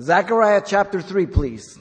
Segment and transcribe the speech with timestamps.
[0.00, 1.78] Zechariah chapter 3, please.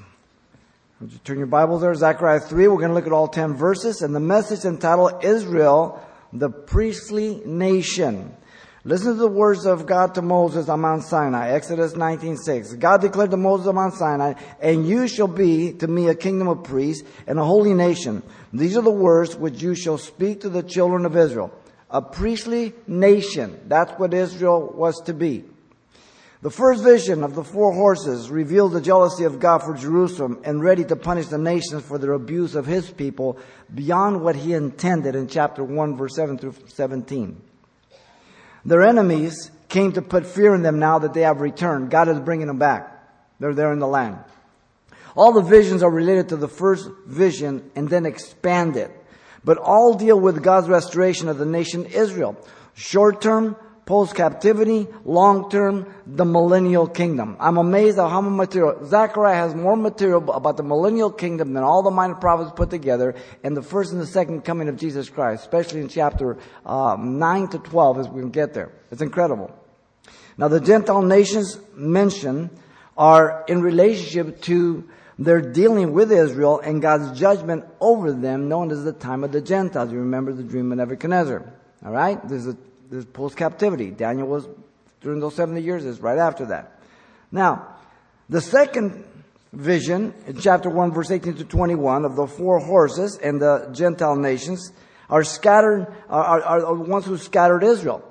[1.00, 1.96] You turn your Bibles there?
[1.96, 2.68] Zechariah 3.
[2.68, 6.02] We're going to look at all 10 verses and the message entitled Israel,
[6.34, 8.36] the priestly nation.
[8.84, 12.74] Listen to the words of God to Moses on Mount Sinai, Exodus 19:6.
[12.74, 16.50] God declared to Moses on Mount Sinai, "And you shall be to me a kingdom
[16.50, 18.24] of priests and a holy nation.
[18.52, 21.52] These are the words which you shall speak to the children of Israel."
[21.90, 23.60] A priestly nation.
[23.68, 25.46] That's what Israel was to be.
[26.42, 30.64] The first vision of the four horses revealed the jealousy of God for Jerusalem and
[30.64, 33.38] ready to punish the nations for their abuse of his people
[33.74, 37.42] beyond what he intended in chapter 1 verse 7 through 17.
[38.64, 41.92] Their enemies came to put fear in them now that they have returned.
[41.92, 42.96] God is bringing them back.
[43.42, 44.20] They're there in the land.
[45.18, 48.92] All the visions are related to the first vision and then expanded.
[49.44, 52.38] But all deal with God's restoration of the nation Israel.
[52.76, 53.58] Short term,
[53.90, 57.36] post captivity, long term, the millennial kingdom.
[57.40, 58.86] I'm amazed at how much material.
[58.86, 63.16] Zechariah has more material about the millennial kingdom than all the minor prophets put together
[63.44, 66.38] and the first and the second coming of Jesus Christ, especially in chapter
[66.68, 68.72] uh, 9 to 12 as we get there.
[68.92, 69.50] It's incredible.
[70.38, 72.52] Now the Gentile nations mentioned
[72.96, 74.88] are in relationship to
[75.18, 79.42] their dealing with Israel and God's judgment over them, known as the time of the
[79.42, 79.92] Gentiles.
[79.92, 81.54] You remember the dream of Nebuchadnezzar.
[81.84, 82.20] All right?
[82.30, 82.56] There's a
[82.90, 83.92] this post captivity.
[83.92, 84.48] Daniel was
[85.02, 86.80] during those 70 years, is right after that.
[87.32, 87.76] Now,
[88.28, 89.06] the second
[89.54, 94.16] vision in chapter 1 verse 18 to 21 of the four horses and the Gentile
[94.16, 94.72] nations
[95.10, 98.04] are scattered, are, are, are the ones who scattered Israel.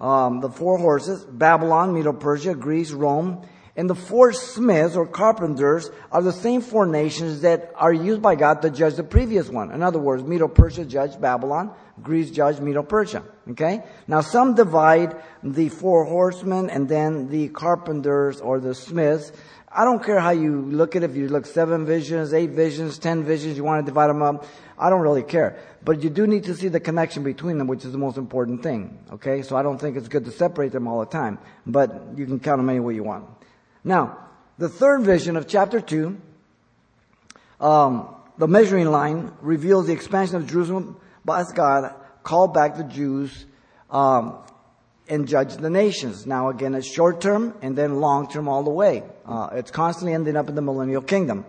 [0.00, 6.22] Um, the four horses, Babylon, Medo-Persia, Greece, Rome, and the four smiths or carpenters are
[6.22, 9.70] the same four nations that are used by God to judge the previous one.
[9.70, 13.22] In other words, Medo-Persia judged Babylon, Greece judged Medo-Persia.
[13.50, 13.84] Okay?
[14.08, 19.30] Now some divide the four horsemen and then the carpenters or the smiths.
[19.70, 22.98] I don't care how you look at it, if you look seven visions, eight visions,
[22.98, 24.46] ten visions, you want to divide them up.
[24.78, 25.58] I don't really care.
[25.84, 28.62] But you do need to see the connection between them, which is the most important
[28.62, 28.98] thing.
[29.12, 29.42] Okay?
[29.42, 31.38] So I don't think it's good to separate them all the time.
[31.66, 33.35] But you can count them any way you want.
[33.86, 34.18] Now,
[34.58, 36.20] the third vision of chapter 2,
[37.60, 41.94] um, the measuring line reveals the expansion of Jerusalem by God,
[42.24, 43.46] called back the Jews,
[43.88, 44.38] um,
[45.08, 46.26] and judge the nations.
[46.26, 49.04] Now again, it's short term and then long term all the way.
[49.24, 51.46] Uh, it's constantly ending up in the millennial kingdom.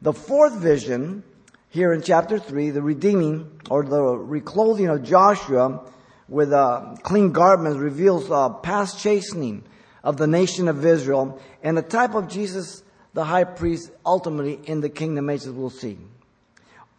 [0.00, 1.22] The fourth vision
[1.68, 5.84] here in chapter 3, the redeeming or the reclothing of Joshua
[6.30, 9.64] with uh, clean garments reveals uh, past chastening
[10.02, 12.82] of the nation of Israel and the type of Jesus,
[13.14, 15.98] the high priest, ultimately in the kingdom ages we'll see.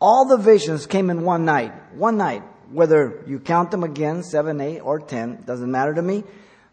[0.01, 1.73] All the visions came in one night.
[1.93, 2.43] One night.
[2.71, 6.23] Whether you count them again, 7, 8, or 10, doesn't matter to me.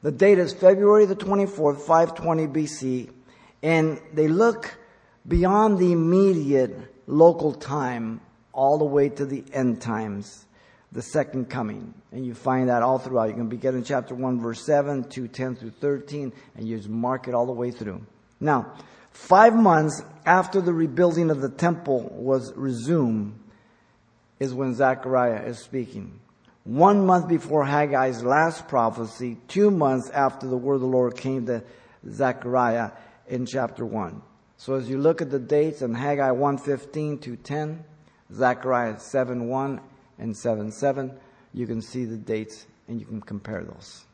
[0.03, 3.11] The date is February the 24th, 520 BC,
[3.63, 4.77] and they look
[5.27, 6.77] beyond the immediate
[7.07, 8.21] local time
[8.53, 10.46] all the way to the end times
[10.97, 11.93] the second coming.
[12.11, 13.29] And you find that all throughout.
[13.29, 16.89] You can begin in chapter 1, verse 7, 2, 10 through 13, and you just
[16.89, 18.01] mark it all the way through.
[18.41, 18.73] Now,
[19.13, 23.39] five months after the rebuilding of the temple was resumed
[24.41, 26.19] is when Zechariah is speaking.
[26.65, 31.45] One month before Haggai's last prophecy, two months after the word of the Lord came
[31.45, 31.63] to
[32.09, 32.93] Zechariah
[33.29, 34.23] in chapter 1.
[34.57, 37.85] So as you look at the dates in Haggai 1.15 to 10,
[38.33, 39.81] Zechariah 7 1,
[40.19, 41.13] and 7 7.
[41.53, 44.05] You can see the dates and you can compare those.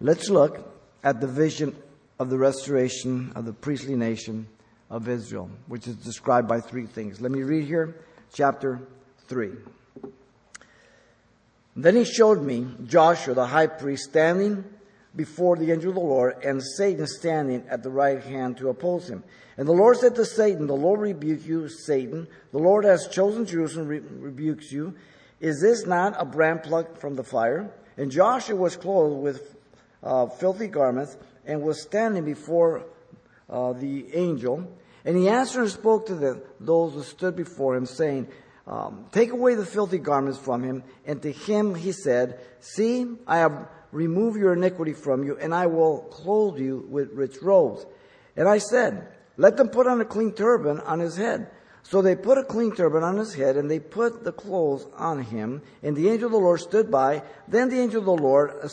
[0.00, 0.68] Let's look
[1.04, 1.76] at the vision
[2.18, 4.48] of the restoration of the priestly nation
[4.90, 7.20] of Israel, which is described by three things.
[7.20, 7.96] Let me read here,
[8.32, 8.80] chapter
[9.28, 9.52] 3.
[11.74, 14.64] Then he showed me Joshua the high priest standing
[15.14, 19.08] before the angel of the Lord, and Satan standing at the right hand to oppose
[19.08, 19.22] him.
[19.56, 22.26] And the Lord said to Satan, The Lord rebuke you, Satan.
[22.52, 24.94] The Lord has chosen Jerusalem, re- rebukes you.
[25.40, 27.70] Is this not a brand plucked from the fire?
[27.96, 29.56] And Joshua was clothed with
[30.02, 32.84] uh, filthy garments and was standing before
[33.50, 34.66] uh, the angel.
[35.04, 38.28] And he answered and spoke to the, those who stood before him, saying,
[38.66, 40.84] um, Take away the filthy garments from him.
[41.04, 45.66] And to him he said, See, I have removed your iniquity from you, and I
[45.66, 47.86] will clothe you with rich robes.
[48.36, 49.06] And I said,
[49.36, 51.50] let them put on a clean turban on his head.
[51.82, 55.22] So they put a clean turban on his head, and they put the clothes on
[55.22, 55.62] him.
[55.82, 57.22] And the angel of the Lord stood by.
[57.48, 58.70] Then the angel of the Lord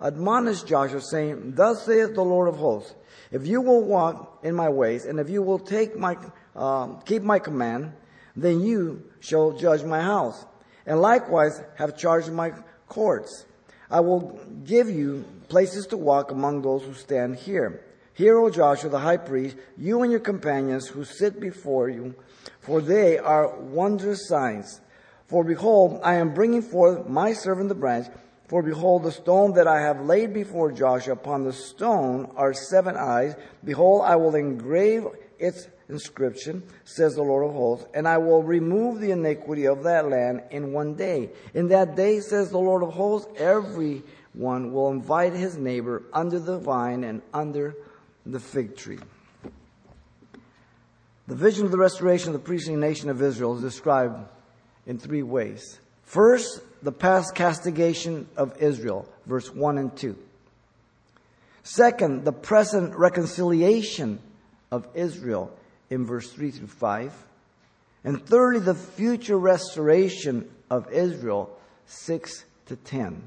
[0.00, 2.94] admonished Joshua, saying, Thus saith the Lord of hosts,
[3.30, 6.16] if you will walk in my ways, and if you will take my,
[6.56, 7.92] uh, keep my command,
[8.34, 10.44] then you shall judge my house,
[10.84, 12.52] and likewise have charge of my
[12.88, 13.46] courts.
[13.90, 17.84] I will give you places to walk among those who stand here.
[18.14, 22.14] Hear, O Joshua the high priest, you and your companions who sit before you,
[22.60, 24.80] for they are wondrous signs.
[25.26, 28.08] For behold, I am bringing forth my servant the branch.
[28.48, 32.96] For behold, the stone that I have laid before Joshua, upon the stone are seven
[32.96, 33.36] eyes.
[33.64, 35.06] Behold, I will engrave
[35.38, 40.08] its inscription, says the Lord of hosts, and I will remove the iniquity of that
[40.08, 41.30] land in one day.
[41.54, 46.58] In that day, says the Lord of hosts, everyone will invite his neighbor under the
[46.58, 47.74] vine and under
[48.26, 48.98] the fig tree.
[51.26, 54.18] The vision of the restoration of the priestly nation of Israel is described
[54.86, 55.78] in three ways.
[56.02, 60.16] First, the past castigation of Israel, verse 1 and 2.
[61.62, 64.18] Second, the present reconciliation
[64.72, 65.56] of Israel
[65.90, 67.12] in verse 3 through 5.
[68.04, 71.50] And thirdly, the future restoration of Israel,
[71.86, 73.22] 6 to 10.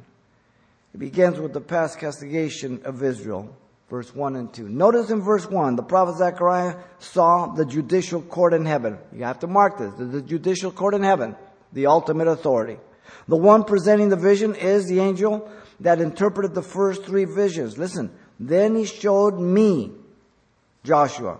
[0.93, 3.55] It begins with the past castigation of Israel,
[3.89, 4.69] verse 1 and 2.
[4.69, 8.97] Notice in verse 1, the prophet Zechariah saw the judicial court in heaven.
[9.11, 9.93] You have to mark this.
[9.97, 11.35] The judicial court in heaven,
[11.73, 12.77] the ultimate authority.
[13.27, 15.49] The one presenting the vision is the angel
[15.79, 17.77] that interpreted the first three visions.
[17.77, 19.91] Listen, then he showed me,
[20.83, 21.39] Joshua,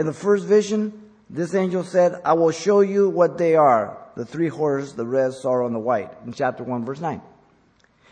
[0.00, 3.98] in the first vision, this angel said, I will show you what they are.
[4.16, 6.10] The three horses, the red, sorrel, and the white.
[6.24, 7.20] In chapter 1, verse 9.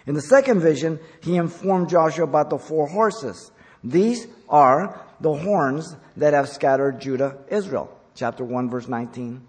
[0.07, 3.51] In the second vision, he informed Joshua about the four horses.
[3.83, 7.91] These are the horns that have scattered Judah, Israel.
[8.15, 9.41] Chapter 1, verse 19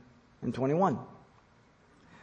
[0.41, 0.97] and 21.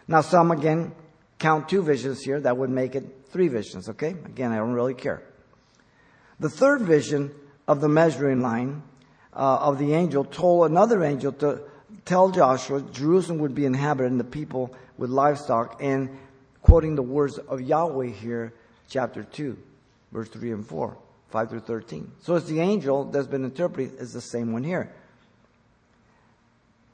[0.09, 0.93] Now, some again
[1.39, 2.41] count two visions here.
[2.41, 4.13] That would make it three visions, okay?
[4.25, 5.23] Again, I don't really care.
[6.41, 7.35] The third vision
[7.69, 8.83] of the measuring line
[9.37, 11.61] uh, of the angel told another angel to
[12.05, 16.17] tell Joshua Jerusalem would be inhabited and the people with livestock, and
[16.63, 18.55] quoting the words of Yahweh here,
[18.89, 19.59] chapter 2,
[20.11, 20.97] verse 3 and 4,
[21.31, 22.11] 5 through 13.
[22.23, 24.91] So it's the angel that's been interpreted is the same one here.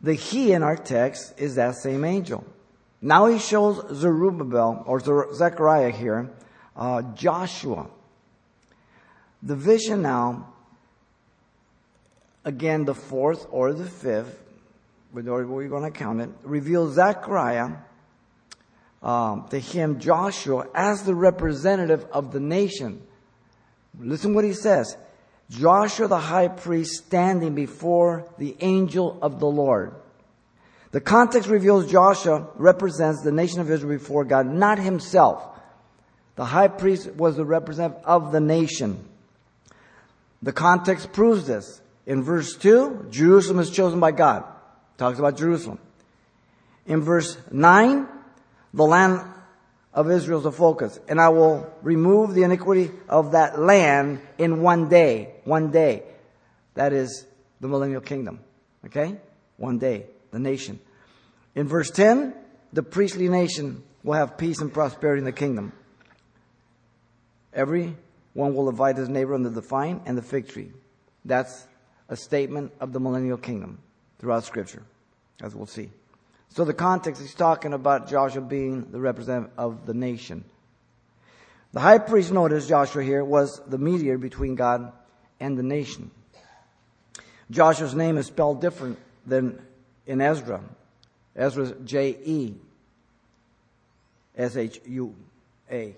[0.01, 2.45] The he in our text is that same angel.
[3.01, 5.01] Now he shows Zerubbabel, or
[5.33, 6.29] Zechariah here,
[6.77, 7.89] uh, Joshua.
[9.45, 10.52] The vision now
[12.45, 14.43] again the fourth or the fifth,
[15.13, 17.71] whatever we're going to count it, reveals Zechariah
[19.03, 23.03] um, to him, Joshua, as the representative of the nation.
[23.99, 24.97] Listen what he says.
[25.51, 29.95] Joshua the high priest standing before the angel of the Lord.
[30.93, 35.43] The context reveals Joshua represents the nation of Israel before God, not himself.
[36.37, 39.05] The high priest was the representative of the nation.
[40.43, 41.81] The context proves this.
[42.07, 44.45] In verse 2, Jerusalem is chosen by God.
[44.99, 45.79] Talks about Jerusalem.
[46.87, 48.09] In verse 9,
[48.75, 49.21] the land
[49.95, 50.99] of Israel is the focus.
[51.09, 55.35] And I will remove the iniquity of that land in one day.
[55.45, 56.03] One day.
[56.75, 57.27] That is
[57.61, 58.41] the millennial kingdom.
[58.87, 59.17] Okay?
[59.57, 60.07] One day.
[60.31, 60.81] The nation.
[61.55, 62.35] In verse 10,
[62.73, 65.73] the priestly nation will have peace and prosperity in the kingdom.
[67.53, 67.97] Every
[68.33, 70.73] one will invite his neighbor under the vine and the fig tree.
[71.25, 71.67] That's
[72.13, 73.79] a statement of the millennial kingdom
[74.19, 74.83] throughout Scripture,
[75.41, 75.89] as we'll see.
[76.51, 80.45] So the context is talking about Joshua being the representative of the nation.
[81.73, 84.93] The high priest, notice Joshua here, was the mediator between God
[85.41, 86.11] and the nation.
[87.51, 89.59] Joshua's name is spelled different than
[90.07, 90.61] in Ezra.
[91.35, 92.55] Ezra's J E
[94.37, 95.15] S H U
[95.71, 95.97] A.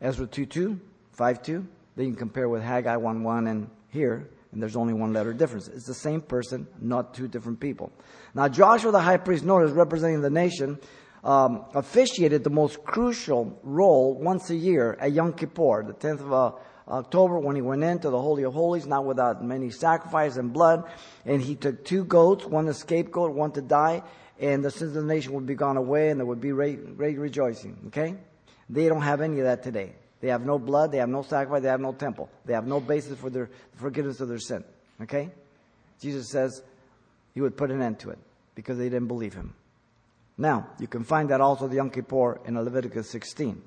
[0.00, 0.80] Ezra 2 2,
[1.12, 1.66] 5 2.
[1.94, 5.32] Then you can compare with Haggai 1 1 and here and there's only one letter
[5.32, 5.68] difference.
[5.68, 7.92] It's the same person, not two different people.
[8.34, 10.78] Now, Joshua the high priest, notice, representing the nation,
[11.24, 16.32] um, officiated the most crucial role once a year at Yom Kippur, the 10th of
[16.32, 16.52] uh,
[16.88, 20.84] October, when he went into the Holy of Holies, not without many sacrifice and blood,
[21.26, 24.02] and he took two goats, one to scapegoat, one to die,
[24.38, 26.96] and the sins of the nation would be gone away, and there would be great,
[26.96, 27.76] great rejoicing.
[27.88, 28.14] Okay?
[28.70, 29.94] They don't have any of that today.
[30.20, 32.28] They have no blood, they have no sacrifice, they have no temple.
[32.44, 34.64] They have no basis for their forgiveness of their sin.
[35.02, 35.30] Okay?
[36.00, 36.62] Jesus says
[37.34, 38.18] he would put an end to it
[38.54, 39.54] because they didn't believe him.
[40.36, 43.60] Now, you can find that also the Yom Kippur in Leviticus 16.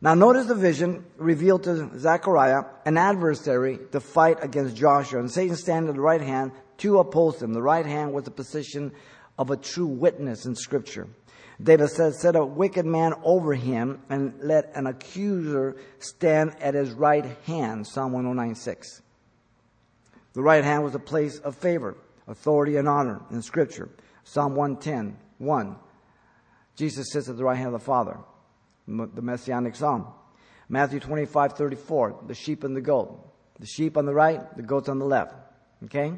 [0.00, 5.20] Now notice the vision revealed to Zechariah, an adversary to fight against Joshua.
[5.20, 7.54] And Satan standing at the right hand to oppose him.
[7.54, 8.92] The right hand was the position
[9.38, 11.08] of a true witness in scripture.
[11.62, 16.90] David says, set a wicked man over him and let an accuser stand at his
[16.90, 17.86] right hand.
[17.86, 19.02] Psalm 109, 6.
[20.34, 21.96] The right hand was a place of favor,
[22.28, 23.88] authority, and honor in scripture.
[24.24, 25.76] Psalm 110, 1.
[26.76, 28.18] Jesus sits at the right hand of the Father,
[28.86, 30.08] the messianic psalm.
[30.68, 33.32] Matthew 25, 34, the sheep and the goat.
[33.58, 35.34] The sheep on the right, the goats on the left.
[35.84, 36.12] Okay?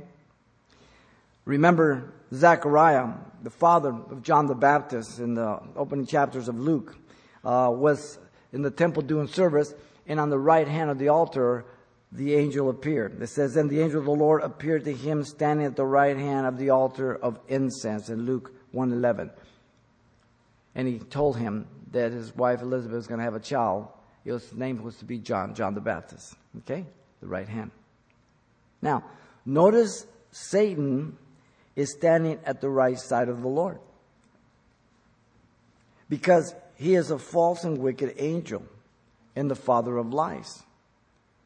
[1.48, 3.08] Remember Zechariah,
[3.42, 6.94] the father of John the Baptist in the opening chapters of Luke,
[7.42, 8.18] uh, was
[8.52, 9.72] in the temple doing service,
[10.06, 11.64] and on the right hand of the altar,
[12.12, 13.22] the angel appeared.
[13.22, 16.18] It says, Then the angel of the Lord appeared to him standing at the right
[16.18, 19.30] hand of the altar of incense in Luke 111.
[20.74, 23.88] And he told him that his wife Elizabeth was going to have a child.
[24.22, 26.34] His name was to be John, John the Baptist.
[26.58, 26.84] Okay?
[27.22, 27.70] The right hand.
[28.82, 29.04] Now,
[29.46, 31.16] notice Satan
[31.78, 33.78] is standing at the right side of the Lord.
[36.08, 38.64] Because he is a false and wicked angel
[39.36, 40.64] and the father of lies.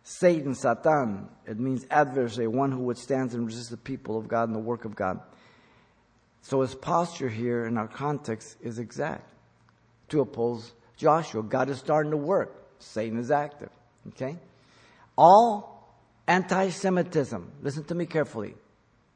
[0.04, 4.54] Satan, Satan, it means adversary, one who withstands and resists the people of God and
[4.54, 5.20] the work of God.
[6.40, 9.30] So his posture here in our context is exact
[10.08, 11.42] to oppose Joshua.
[11.42, 12.54] God is starting to work.
[12.78, 13.70] Satan is active.
[14.08, 14.38] Okay?
[15.16, 15.94] All
[16.26, 18.54] anti Semitism, listen to me carefully,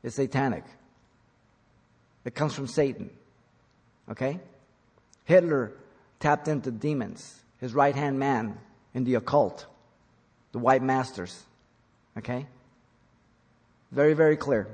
[0.02, 0.64] is satanic.
[2.26, 3.09] It comes from Satan.
[4.11, 4.40] Okay?
[5.25, 5.73] Hitler
[6.18, 8.59] tapped into demons, his right hand man
[8.92, 9.64] in the occult,
[10.50, 11.40] the white masters.
[12.18, 12.47] Okay?
[13.92, 14.66] Very, very clear.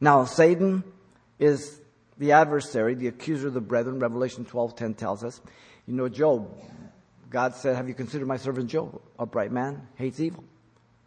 [0.00, 0.82] Now, Satan
[1.38, 1.80] is
[2.18, 4.00] the adversary, the accuser of the brethren.
[4.00, 5.40] Revelation 12:10 tells us.
[5.86, 6.48] You know, Job,
[7.30, 9.00] God said, Have you considered my servant Job?
[9.18, 10.42] Upright man, hates evil.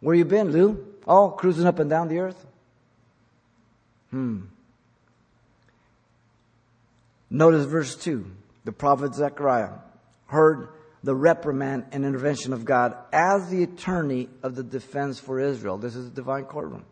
[0.00, 0.94] Where you been, Lou?
[1.06, 2.46] Oh, cruising up and down the earth?
[4.10, 4.42] Hmm.
[7.36, 8.24] Notice verse 2.
[8.64, 9.74] The prophet Zechariah
[10.24, 10.70] heard
[11.04, 15.76] the reprimand and intervention of God as the attorney of the defense for Israel.
[15.76, 16.86] This is the divine courtroom.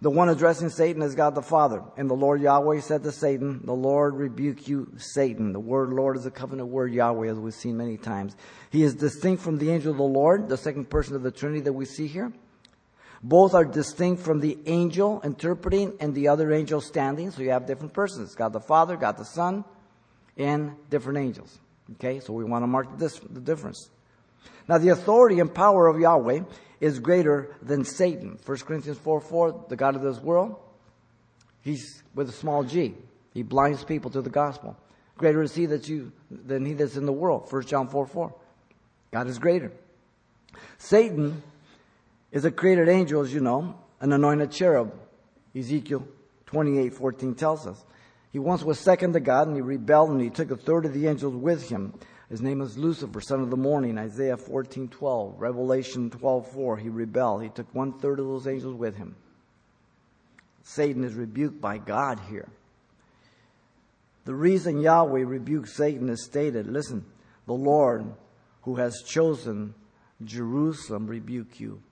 [0.00, 1.84] The one addressing Satan is God the Father.
[1.96, 5.52] And the Lord Yahweh said to Satan, The Lord rebuke you, Satan.
[5.52, 8.34] The word Lord is a covenant word Yahweh, as we've seen many times.
[8.70, 11.60] He is distinct from the angel of the Lord, the second person of the Trinity
[11.60, 12.32] that we see here.
[13.22, 17.30] Both are distinct from the angel interpreting and the other angel standing.
[17.30, 19.64] So you have different persons God the Father, God the Son,
[20.36, 21.58] and different angels.
[21.92, 23.90] Okay, so we want to mark this, the difference.
[24.68, 26.40] Now, the authority and power of Yahweh
[26.80, 28.38] is greater than Satan.
[28.44, 30.56] 1 Corinthians 4 4, the God of this world,
[31.62, 32.94] he's with a small g.
[33.34, 34.76] He blinds people to the gospel.
[35.16, 37.46] Greater is he that you than he that's in the world.
[37.50, 38.34] 1 John 4 4.
[39.12, 39.70] God is greater.
[40.78, 41.42] Satan
[42.32, 44.92] is a created angel, as you know, an anointed cherub.
[45.54, 46.06] Ezekiel
[46.46, 47.84] 28 14 tells us.
[48.32, 50.94] He once was second to God and he rebelled and he took a third of
[50.94, 51.92] the angels with him.
[52.30, 56.78] His name is Lucifer, son of the morning, Isaiah 14:12, Revelation 12:4.
[56.78, 57.42] He rebelled.
[57.42, 59.16] He took one third of those angels with him.
[60.62, 62.48] Satan is rebuked by God here.
[64.24, 66.66] The reason Yahweh rebuked Satan is stated.
[66.66, 67.04] Listen,
[67.46, 68.14] the Lord
[68.62, 69.74] who has chosen
[70.24, 71.82] Jerusalem rebuke you.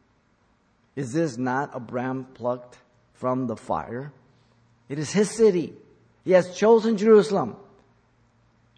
[0.97, 2.79] Is this not a brand plucked
[3.15, 4.13] from the fire?
[4.89, 5.73] It is his city.
[6.25, 7.57] He has chosen Jerusalem.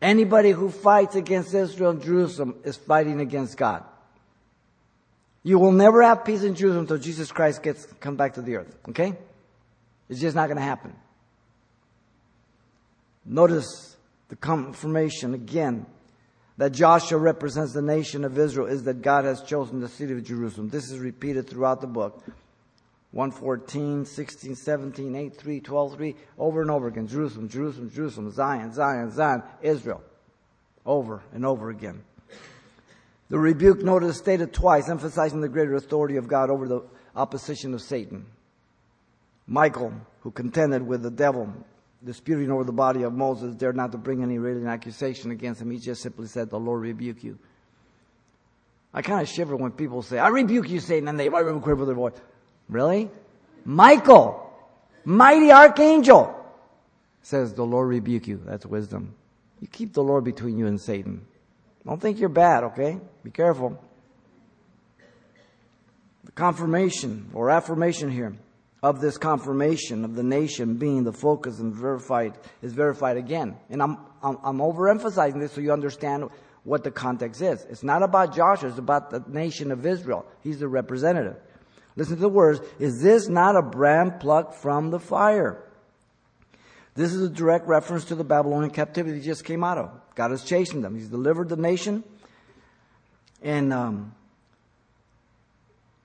[0.00, 3.84] Anybody who fights against Israel and Jerusalem is fighting against God.
[5.44, 8.56] You will never have peace in Jerusalem until Jesus Christ gets come back to the
[8.56, 8.76] earth.
[8.90, 9.16] Okay?
[10.08, 10.94] It's just not going to happen.
[13.24, 13.96] Notice
[14.28, 15.86] the confirmation again
[16.58, 20.24] that Joshua represents the nation of Israel is that God has chosen the city of
[20.24, 20.68] Jerusalem.
[20.68, 22.22] This is repeated throughout the book.
[23.12, 27.06] 114, 16, 17, 8, 3, 12, 3, over and over again.
[27.06, 30.02] Jerusalem, Jerusalem, Jerusalem, Zion, Zion, Zion, Israel.
[30.84, 32.02] Over and over again.
[33.28, 36.82] The rebuke notice stated twice, emphasizing the greater authority of God over the
[37.14, 38.26] opposition of Satan.
[39.46, 41.52] Michael, who contended with the devil,
[42.04, 45.70] disputing over the body of Moses, dared not to bring any written accusation against him.
[45.70, 47.38] He just simply said, The Lord rebuke you.
[48.94, 51.94] I kind of shiver when people say, I rebuke you, Satan, and they quiver their
[51.94, 52.12] voice.
[52.68, 53.10] Really?
[53.64, 54.52] Michael,
[55.04, 56.34] mighty archangel,
[57.22, 58.42] says, The Lord rebuke you.
[58.44, 59.14] That's wisdom.
[59.60, 61.24] You keep the Lord between you and Satan.
[61.86, 62.98] Don't think you're bad, okay?
[63.24, 63.82] Be careful.
[66.24, 68.36] The confirmation or affirmation here
[68.82, 73.56] of this confirmation of the nation being the focus and verified is verified again.
[73.70, 76.28] And I'm, I'm, I'm overemphasizing this so you understand
[76.64, 77.64] what the context is.
[77.70, 80.26] It's not about Joshua, it's about the nation of Israel.
[80.42, 81.36] He's the representative.
[81.94, 82.60] Listen to the words.
[82.78, 85.62] Is this not a brand plucked from the fire?
[86.94, 89.90] This is a direct reference to the Babylonian captivity he just came out of.
[90.14, 90.94] God has chastened them.
[90.94, 92.02] He's delivered the nation.
[93.42, 94.14] And um,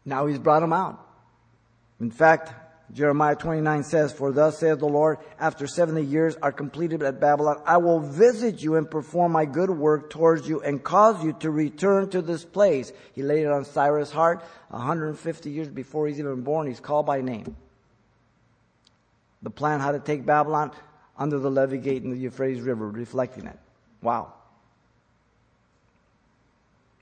[0.06, 1.06] now he's brought them out.
[2.00, 2.54] In fact,
[2.94, 7.62] Jeremiah 29 says, For thus saith the Lord, after 70 years are completed at Babylon,
[7.66, 11.52] I will visit you and perform my good work towards you and cause you to
[11.52, 12.94] return to this place.
[13.14, 16.68] He laid it on Cyrus' heart 150 years before he's even born.
[16.68, 17.58] He's called by name.
[19.42, 20.72] The plan how to take Babylon
[21.18, 23.60] under the levee gate in the Euphrates River, reflecting it.
[24.02, 24.34] Wow.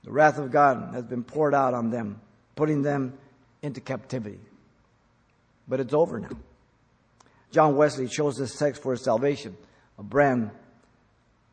[0.02, 2.20] The wrath of God has been poured out on them,
[2.56, 3.14] putting them
[3.62, 4.40] into captivity.
[5.68, 6.36] But it's over now.
[7.50, 9.56] John Wesley chose this text for his salvation,
[9.98, 10.50] a brand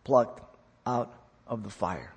[0.04, 0.42] plucked
[0.86, 1.14] out
[1.48, 2.14] of the fire.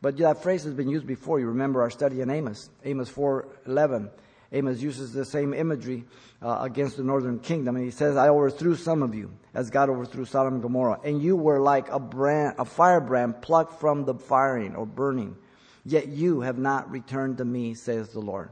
[0.00, 1.40] But that phrase has been used before.
[1.40, 4.10] You remember our study in Amos, Amos 4:11.
[4.50, 6.04] Amos uses the same imagery
[6.40, 9.90] uh, against the northern kingdom, and he says, "I overthrew some of you, as God
[9.90, 14.14] overthrew Sodom and Gomorrah, and you were like a brand, a firebrand plucked from the
[14.14, 15.36] firing or burning.
[15.84, 18.50] Yet you have not returned to me," says the Lord.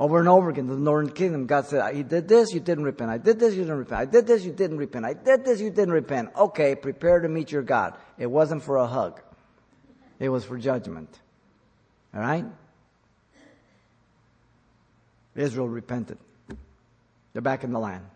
[0.00, 3.10] Over and over again, the northern kingdom, God said, He did this, you didn't repent.
[3.10, 4.00] I did this, you didn't repent.
[4.00, 5.04] I did this, you didn't repent.
[5.04, 6.30] I did this, you didn't repent.
[6.34, 7.98] Okay, prepare to meet your God.
[8.16, 9.20] It wasn't for a hug.
[10.18, 11.20] It was for judgment.
[12.14, 12.46] Alright?
[15.36, 16.16] Israel repented.
[17.34, 18.06] They're back in the land.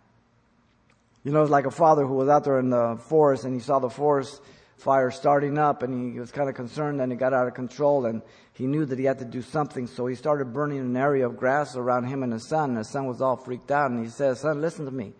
[1.22, 3.60] You know, it's like a father who was out there in the forest and he
[3.60, 4.40] saw the forest
[4.76, 8.06] fire starting up and he was kind of concerned and it got out of control
[8.06, 9.86] and he knew that he had to do something.
[9.86, 12.70] So he started burning an area of grass around him and his son.
[12.70, 15.12] And his son was all freaked out and he says, son, listen to me.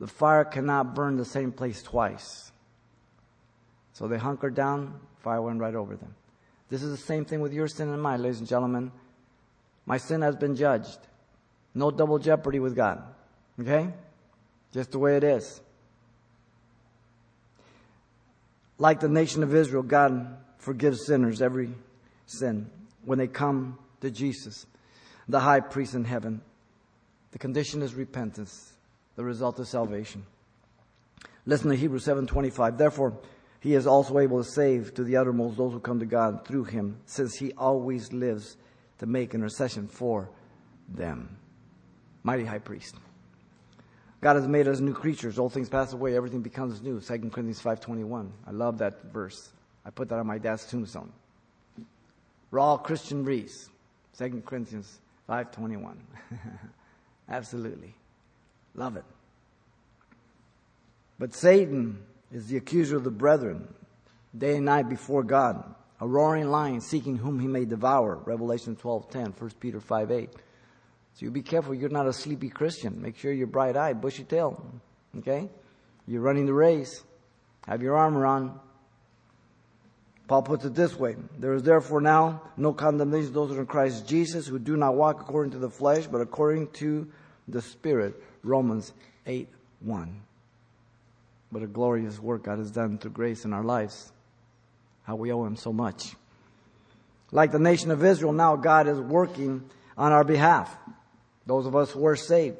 [0.00, 2.52] The fire cannot burn the same place twice.
[3.92, 6.14] So they hunkered down, fire went right over them.
[6.68, 8.92] This is the same thing with your sin and mine, ladies and gentlemen.
[9.86, 10.98] My sin has been judged.
[11.74, 13.02] No double jeopardy with God.
[13.58, 13.88] Okay?
[14.72, 15.60] Just the way it is.
[18.78, 21.74] Like the nation of Israel, God forgives sinners every
[22.26, 22.70] sin
[23.04, 24.66] when they come to Jesus,
[25.28, 26.40] the high priest in heaven.
[27.32, 28.72] The condition is repentance,
[29.16, 30.24] the result is salvation.
[31.44, 32.78] Listen to Hebrews 7:25.
[32.78, 33.18] Therefore,
[33.60, 36.64] he is also able to save to the uttermost those who come to God through
[36.64, 38.56] him, since he always lives
[38.98, 40.30] to make intercession for
[40.88, 41.38] them.
[42.22, 42.94] Mighty high priest.
[44.20, 45.38] God has made us new creatures.
[45.38, 47.00] Old things pass away, everything becomes new.
[47.00, 48.30] 2 Corinthians 5.21.
[48.46, 49.50] I love that verse.
[49.84, 51.12] I put that on my dad's tombstone.
[52.50, 53.68] Raw Christian Reese.
[54.18, 55.94] 2 Corinthians 5.21.
[57.28, 57.94] Absolutely.
[58.74, 59.04] Love it.
[61.18, 62.02] But Satan
[62.32, 63.68] is the accuser of the brethren,
[64.36, 68.16] day and night before God, a roaring lion seeking whom he may devour.
[68.24, 70.28] Revelation 12.10, 1 Peter 5.8.
[71.14, 73.02] So you be careful you're not a sleepy Christian.
[73.02, 74.62] Make sure you're bright eyed, bushy tailed.
[75.18, 75.48] Okay?
[76.06, 77.02] You're running the race.
[77.66, 78.60] Have your armor on.
[80.26, 83.60] Paul puts it this way There is therefore now no condemnation to those who are
[83.60, 87.10] in Christ Jesus who do not walk according to the flesh, but according to
[87.48, 88.14] the Spirit.
[88.42, 88.92] Romans
[89.26, 89.48] 8
[89.80, 90.22] 1.
[91.50, 94.12] What a glorious work God has done through grace in our lives.
[95.02, 96.14] How we owe Him so much.
[97.32, 100.76] Like the nation of Israel, now God is working on our behalf
[101.48, 102.58] those of us who are saved,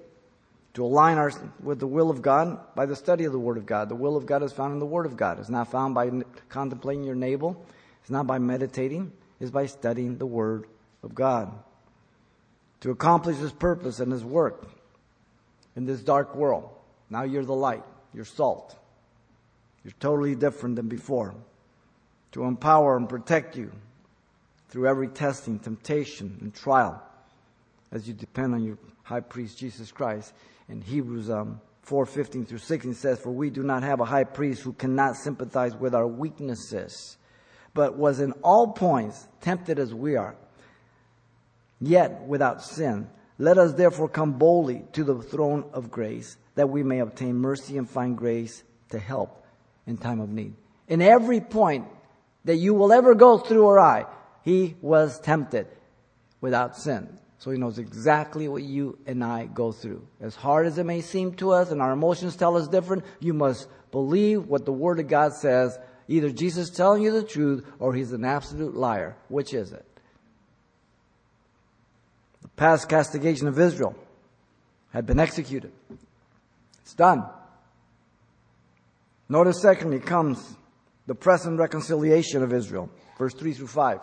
[0.73, 1.31] to align our,
[1.63, 3.91] with the will of God by the study of the Word of God.
[3.91, 5.39] The will of God is found in the Word of God.
[5.39, 6.11] It's not found by
[6.49, 7.67] contemplating your navel.
[8.01, 9.13] It's not by meditating.
[9.41, 10.69] It's by studying the Word
[11.03, 11.53] of God.
[12.81, 14.67] To accomplish His purpose and His work
[15.77, 16.71] in this dark world.
[17.11, 17.85] Now you're the light.
[18.15, 18.75] You're salt.
[19.85, 21.35] You're totally different than before.
[22.33, 23.71] To empower and protect you
[24.71, 27.03] through every testing, temptation, and trial
[27.93, 30.33] as you depend on your high priest Jesus Christ.
[30.69, 34.25] In Hebrews um, 4 15 through 16 says, For we do not have a high
[34.25, 37.17] priest who cannot sympathize with our weaknesses,
[37.73, 40.37] but was in all points tempted as we are,
[41.81, 43.09] yet without sin.
[43.39, 47.79] Let us therefore come boldly to the throne of grace, that we may obtain mercy
[47.79, 49.47] and find grace to help
[49.87, 50.55] in time of need.
[50.89, 51.87] In every point
[52.45, 54.07] that you will ever go through or I,
[54.43, 55.69] he was tempted
[56.41, 57.19] without sin.
[57.39, 60.07] So he knows exactly what you and I go through.
[60.21, 63.33] As hard as it may seem to us and our emotions tell us different, you
[63.33, 65.79] must believe what the Word of God says.
[66.09, 69.17] Either Jesus is telling you the truth or he's an absolute liar.
[69.29, 69.87] Which is it?
[72.43, 73.95] The past castigation of Israel
[74.93, 75.71] had been executed.
[76.83, 77.25] It's done.
[79.29, 80.57] Notice secondly comes
[81.07, 82.91] the present reconciliation of Israel.
[83.17, 84.01] Verse 3 through 5.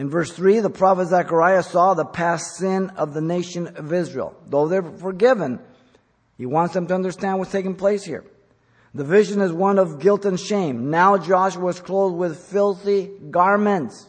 [0.00, 4.34] In verse 3, the prophet Zechariah saw the past sin of the nation of Israel.
[4.46, 5.60] Though they're forgiven,
[6.38, 8.24] he wants them to understand what's taking place here.
[8.94, 10.88] The vision is one of guilt and shame.
[10.88, 14.08] Now Joshua was clothed with filthy garments.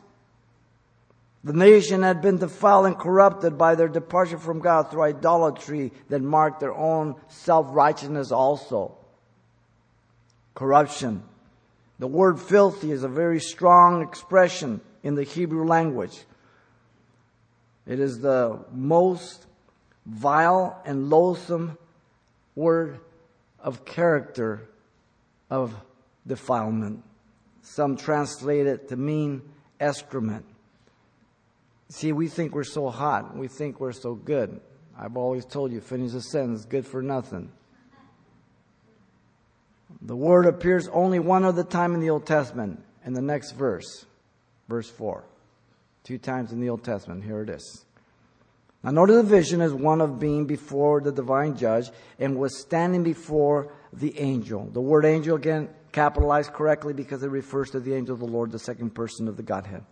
[1.44, 6.22] The nation had been defiled and corrupted by their departure from God through idolatry that
[6.22, 8.98] marked their own self-righteousness also.
[10.56, 11.24] Corruption.
[12.00, 16.24] The word filthy is a very strong expression in the Hebrew language.
[17.86, 19.46] It is the most
[20.06, 21.78] vile and loathsome
[22.56, 23.00] word
[23.60, 24.68] of character
[25.50, 25.74] of
[26.26, 27.04] defilement.
[27.62, 29.42] Some translate it to mean
[29.80, 30.46] excrement.
[31.90, 33.36] See, we think we're so hot.
[33.36, 34.62] We think we're so good.
[34.98, 37.52] I've always told you, finish a sentence, good for nothing.
[40.02, 44.06] The word appears only one other time in the Old Testament, in the next verse,
[44.72, 45.22] verse 4.
[46.06, 47.26] Two times in the Old Testament.
[47.26, 47.86] Here it is.
[48.84, 53.04] Now, notice the vision is one of being before the divine judge and was standing
[53.04, 54.70] before the angel.
[54.72, 58.52] The word angel, again, capitalized correctly because it refers to the angel of the Lord,
[58.52, 59.84] the second person of the Godhead.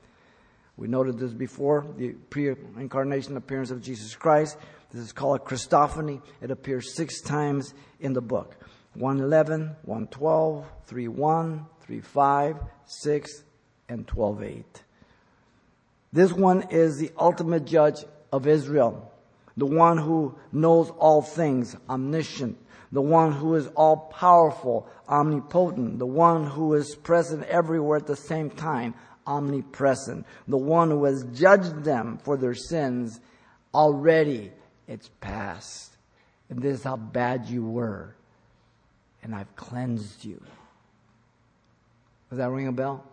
[0.78, 4.58] We noted this before, the pre incarnation appearance of Jesus Christ.
[4.92, 6.22] This is called a Christophany.
[6.42, 8.56] It appears six times in the book
[8.94, 13.44] 111, 112, 31, 35, 6,
[13.90, 14.84] and 12 8.
[16.14, 19.12] This one is the ultimate judge of Israel,
[19.58, 22.58] the one who knows all things, omniscient,
[22.92, 28.16] the one who is all powerful, omnipotent, the one who is present everywhere at the
[28.16, 28.94] same time,
[29.28, 33.20] omnipresent, the one who has judged them for their sins
[33.74, 34.52] already.
[34.88, 35.96] It's past.
[36.50, 38.16] And this is how bad you were.
[39.22, 40.42] And I've cleansed you.
[42.30, 43.04] Does that ring a bell?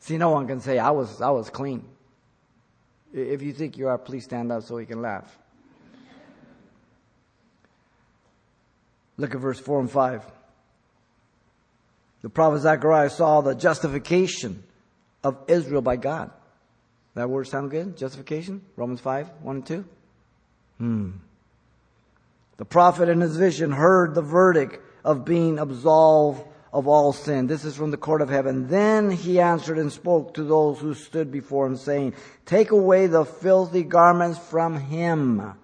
[0.00, 1.84] See, no one can say, I was, I was clean.
[3.12, 5.38] If you think you are, please stand up so we can laugh.
[9.16, 10.24] Look at verse 4 and 5.
[12.22, 14.62] The prophet Zechariah saw the justification
[15.24, 16.30] of Israel by God.
[17.14, 17.96] That word sound good?
[17.96, 18.62] Justification?
[18.76, 19.84] Romans 5, 1 and 2?
[20.78, 21.10] Hmm.
[22.58, 27.46] The prophet in his vision heard the verdict of being absolved of all sin.
[27.46, 28.68] This is from the court of heaven.
[28.68, 33.24] Then he answered and spoke to those who stood before him, saying, Take away the
[33.24, 35.54] filthy garments from him.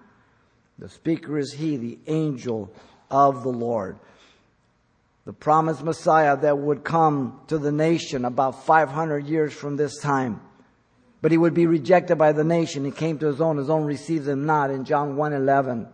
[0.79, 2.71] The speaker is he, the angel
[3.11, 3.97] of the Lord.
[5.25, 10.41] The promised Messiah that would come to the nation about 500 years from this time.
[11.21, 12.85] But he would be rejected by the nation.
[12.85, 13.57] He came to his own.
[13.57, 15.87] His own received him not in John 1.11.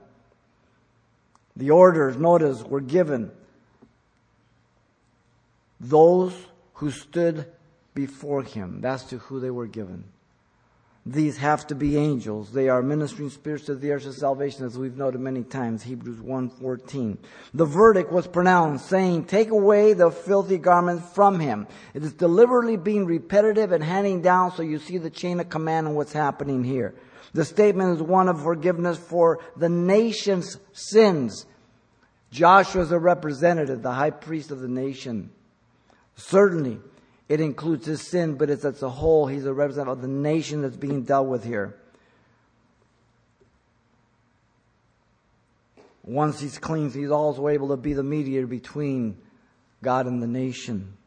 [1.55, 3.31] The orders, notice, were given
[5.81, 6.33] those
[6.75, 7.45] who stood
[7.93, 8.81] before him.
[8.81, 10.05] That's to who they were given.
[11.03, 12.53] These have to be angels.
[12.53, 16.19] They are ministering spirits to the heirs of salvation, as we've noted many times, Hebrews
[16.19, 17.17] 1.14.
[17.55, 21.65] The verdict was pronounced, saying, Take away the filthy garments from him.
[21.95, 25.87] It is deliberately being repetitive and handing down so you see the chain of command
[25.87, 26.93] and what's happening here.
[27.33, 31.47] The statement is one of forgiveness for the nation's sins.
[32.29, 35.31] Joshua is a representative, the high priest of the nation.
[36.21, 36.79] Certainly,
[37.27, 40.61] it includes his sin, but it's as a whole, he's a representative of the nation
[40.61, 41.75] that's being dealt with here.
[46.03, 49.17] Once he's cleansed, he's also able to be the mediator between
[49.81, 50.97] God and the nation.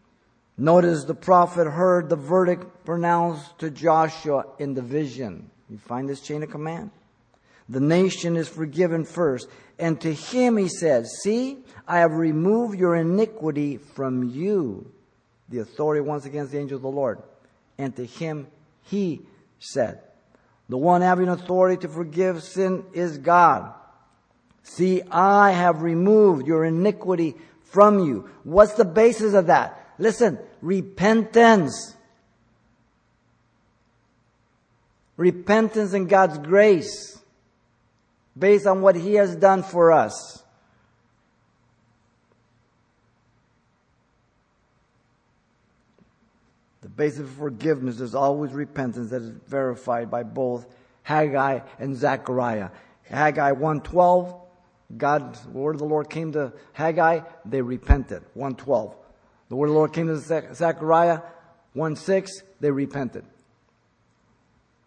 [0.57, 5.51] Notice the prophet heard the verdict pronounced to Joshua in the vision.
[5.69, 6.91] You find this chain of command?
[7.69, 9.49] The nation is forgiven first.
[9.79, 14.94] And to him he said, See, I have removed your iniquity from you
[15.55, 17.23] the authority once against the angel of the Lord.
[17.79, 18.49] And to him
[18.83, 19.23] he
[19.59, 20.01] said,
[20.69, 23.73] The one having authority to forgive sin is God.
[24.63, 28.29] See, I have removed your iniquity from you.
[28.43, 29.95] What's the basis of that?
[29.99, 31.95] Listen, repentance.
[35.17, 37.21] Repentance and God's grace
[38.37, 40.43] based on what He has done for us.
[46.97, 50.67] Basis of forgiveness is always repentance that is verified by both
[51.03, 52.71] Haggai and Zechariah.
[53.05, 54.41] Haggai 1.12,
[54.97, 58.23] God's word of the Lord came to Haggai, they repented.
[58.35, 58.97] 112.
[59.49, 60.19] The word of the Lord came to
[60.55, 61.21] Zechariah,
[61.75, 63.25] 1 6, they repented.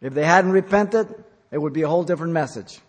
[0.02, 2.80] If they hadn't repented, it would be a whole different message.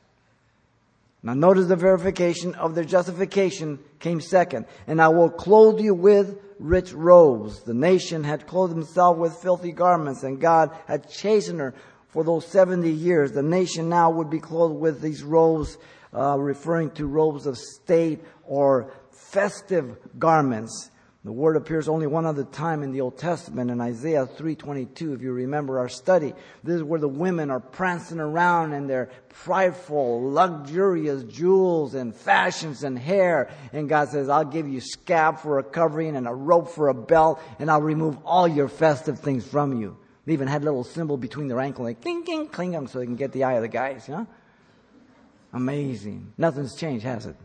[1.23, 4.67] Now notice the verification of their justification came second.
[4.87, 7.61] And I will clothe you with rich robes.
[7.61, 11.75] The nation had clothed himself with filthy garments and God had chastened her
[12.09, 13.33] for those 70 years.
[13.33, 15.79] The nation now would be clothed with these robes,
[16.15, 20.91] uh, referring to robes of state or festive garments.
[21.29, 25.21] The word appears only one other time in the Old Testament in Isaiah 3:22 if
[25.21, 26.33] you remember our study.
[26.65, 29.11] This is where the women are prancing around in their
[29.45, 35.59] prideful, luxurious jewels and fashions and hair and God says, "I'll give you scab for
[35.59, 39.47] a covering and a rope for a belt and I'll remove all your festive things
[39.47, 43.01] from you." They even had little cymbal between their ankle like cling cling cling so
[43.01, 44.27] they can get the eye of the guys, you know?
[45.53, 46.33] Amazing.
[46.39, 47.37] Nothing's changed, has it?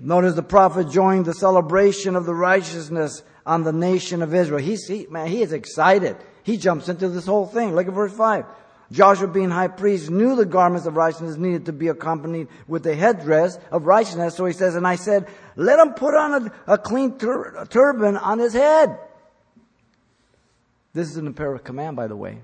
[0.00, 4.60] Notice the prophet joined the celebration of the righteousness on the nation of Israel.
[4.60, 6.16] He's, he, man, he is excited.
[6.44, 7.74] He jumps into this whole thing.
[7.74, 8.44] Look at verse 5.
[8.90, 12.94] Joshua being high priest knew the garments of righteousness needed to be accompanied with the
[12.94, 14.34] headdress of righteousness.
[14.34, 17.66] So he says, and I said, let him put on a, a clean tur- a
[17.66, 18.98] turban on his head.
[20.94, 22.38] This is an imperative command, by the way,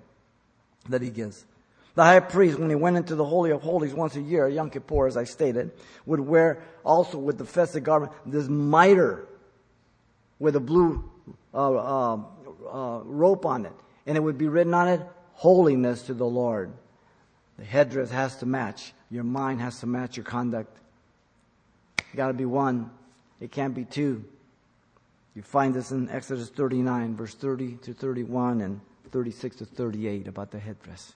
[0.88, 1.46] that he gives.
[1.94, 4.70] The high priest, when he went into the Holy of Holies once a year, Yom
[4.70, 5.70] Kippur, as I stated,
[6.06, 9.28] would wear also with the festive garment this mitre
[10.40, 11.08] with a blue
[11.52, 12.20] uh, uh,
[12.70, 13.72] uh, rope on it.
[14.06, 15.00] And it would be written on it,
[15.34, 16.72] holiness to the Lord.
[17.58, 18.92] The headdress has to match.
[19.08, 20.76] Your mind has to match your conduct.
[21.98, 22.90] You gotta be one.
[23.40, 24.24] It can't be two.
[25.36, 28.80] You find this in Exodus 39, verse 30 to 31 and
[29.12, 31.14] 36 to 38 about the headdress.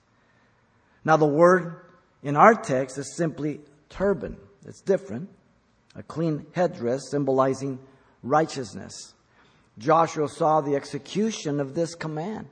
[1.08, 1.76] Now, the word
[2.22, 4.36] in our text is simply turban.
[4.66, 5.30] It's different.
[5.96, 7.78] A clean headdress symbolizing
[8.22, 9.14] righteousness.
[9.78, 12.48] Joshua saw the execution of this command.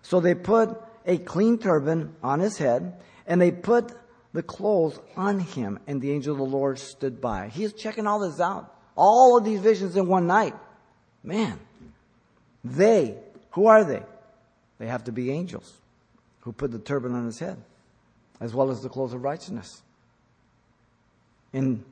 [0.00, 0.70] So they put
[1.04, 2.94] a clean turban on his head
[3.26, 3.92] and they put
[4.32, 7.48] the clothes on him and the angel of the Lord stood by.
[7.48, 8.74] He's checking all this out.
[8.96, 10.54] All of these visions in one night.
[11.22, 11.60] Man,
[12.64, 13.18] they,
[13.50, 14.02] who are they?
[14.78, 15.76] They have to be angels
[16.40, 17.58] who put the turban on his head
[18.40, 19.82] as well as the clothes of righteousness.
[21.52, 21.84] In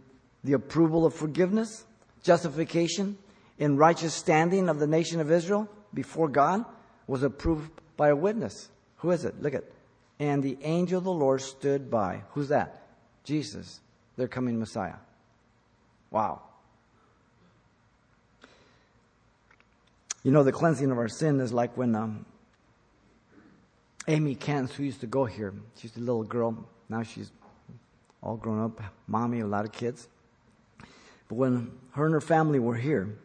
[0.44, 1.84] the approval of forgiveness,
[2.22, 3.18] justification,
[3.58, 6.64] in righteous standing of the nation of Israel before God
[7.06, 8.68] was approved by a witness.
[8.98, 9.40] Who is it?
[9.42, 9.64] Look at.
[10.18, 12.22] And the angel of the Lord stood by.
[12.32, 12.82] Who's that?
[13.24, 13.80] Jesus,
[14.16, 14.96] their coming Messiah.
[16.10, 16.42] Wow.
[20.22, 22.26] You know, the cleansing of our sin is like when um,
[24.08, 26.68] Amy Kent, who used to go here, she's a little girl.
[26.88, 27.30] Now she's
[28.22, 30.08] all grown up, mommy, a lot of kids.
[31.28, 33.18] But when her and her family were here,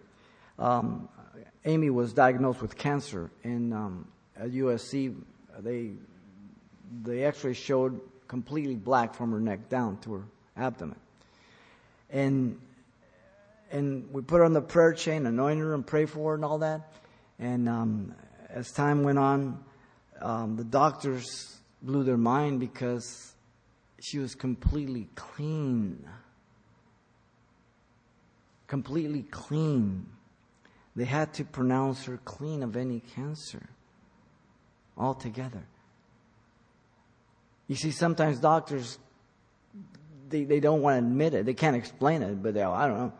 [0.58, 1.08] um,
[1.66, 3.30] Amy was diagnosed with cancer.
[3.44, 5.16] And um, at USC,
[5.60, 5.92] they
[7.04, 10.24] the X-ray showed completely black from her neck down to her
[10.58, 11.00] abdomen.
[12.10, 12.60] And
[13.72, 16.44] and we put her on the prayer chain, anointed her, and prayed for her, and
[16.44, 16.92] all that.
[17.40, 18.16] And um,
[18.50, 19.64] as time went on,
[20.22, 23.34] um, the doctors blew their mind because
[24.00, 26.08] she was completely clean.
[28.68, 30.06] Completely clean.
[30.96, 33.70] They had to pronounce her clean of any cancer
[34.98, 35.64] altogether.
[37.68, 38.98] You see, sometimes doctors,
[40.30, 41.46] they, they don't want to admit it.
[41.46, 43.14] They can't explain it, but they, I don't know.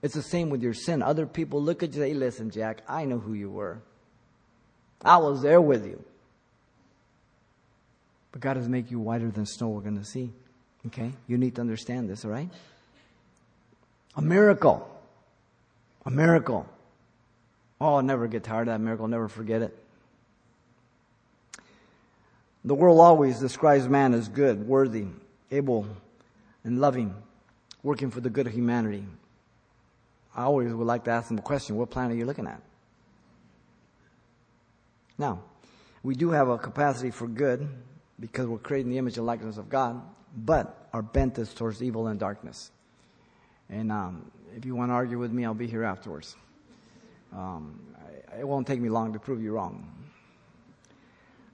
[0.00, 1.02] It's the same with your sin.
[1.02, 3.82] Other people look at you, they listen, Jack, I know who you were.
[5.04, 6.02] I was there with you.
[8.30, 10.32] But God doesn't make you whiter than snow we're going to see.
[10.86, 11.12] Okay?
[11.26, 12.48] You need to understand this, all right?
[14.16, 14.88] A miracle.
[16.06, 16.66] A miracle.
[17.80, 19.76] Oh, I'll never get tired of that miracle, I'll never forget it.
[22.64, 25.06] The world always describes man as good, worthy,
[25.50, 25.86] able,
[26.62, 27.12] and loving,
[27.82, 29.04] working for the good of humanity.
[30.34, 32.62] I always would like to ask them a question what planet are you looking at?
[35.22, 35.38] Now,
[36.02, 37.68] we do have a capacity for good
[38.18, 40.02] because we're creating the image and likeness of God,
[40.36, 42.72] but our bent is towards evil and darkness.
[43.70, 46.34] And um, if you want to argue with me, I'll be here afterwards.
[47.32, 47.78] Um,
[48.36, 49.86] it won't take me long to prove you wrong.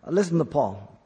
[0.03, 0.99] Uh, listen to Paul.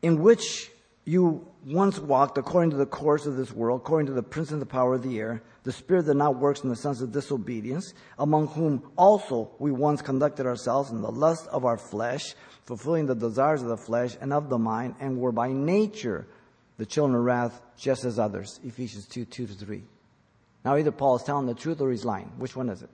[0.00, 0.70] In which
[1.04, 4.60] you once walked according to the course of this world, according to the prince of
[4.60, 7.94] the power of the air, the spirit that now works in the sons of disobedience,
[8.18, 13.14] among whom also we once conducted ourselves in the lust of our flesh, fulfilling the
[13.14, 16.26] desires of the flesh and of the mind, and were by nature
[16.76, 18.60] the children of wrath, just as others.
[18.64, 19.82] Ephesians 2 2 to 3.
[20.64, 22.32] Now, either Paul is telling the truth or he's lying.
[22.38, 22.90] Which one is it?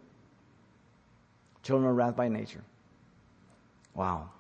[1.62, 2.64] Children of wrath by nature.
[3.94, 4.30] Wow.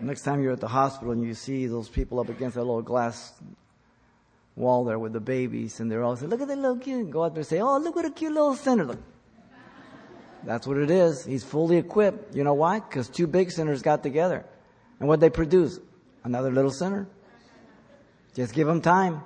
[0.00, 2.82] Next time you're at the hospital and you see those people up against that little
[2.82, 3.32] glass
[4.54, 7.10] wall there with the babies, and they're all saying, Look at that little kid.
[7.10, 8.84] Go out there and say, Oh, look what a cute little sinner.
[8.84, 9.00] Look.
[10.44, 11.24] That's what it is.
[11.24, 12.34] He's fully equipped.
[12.34, 12.80] You know why?
[12.80, 14.44] Because two big sinners got together.
[15.00, 15.80] And what they produce?
[16.24, 17.08] Another little sinner.
[18.34, 19.22] Just give him time.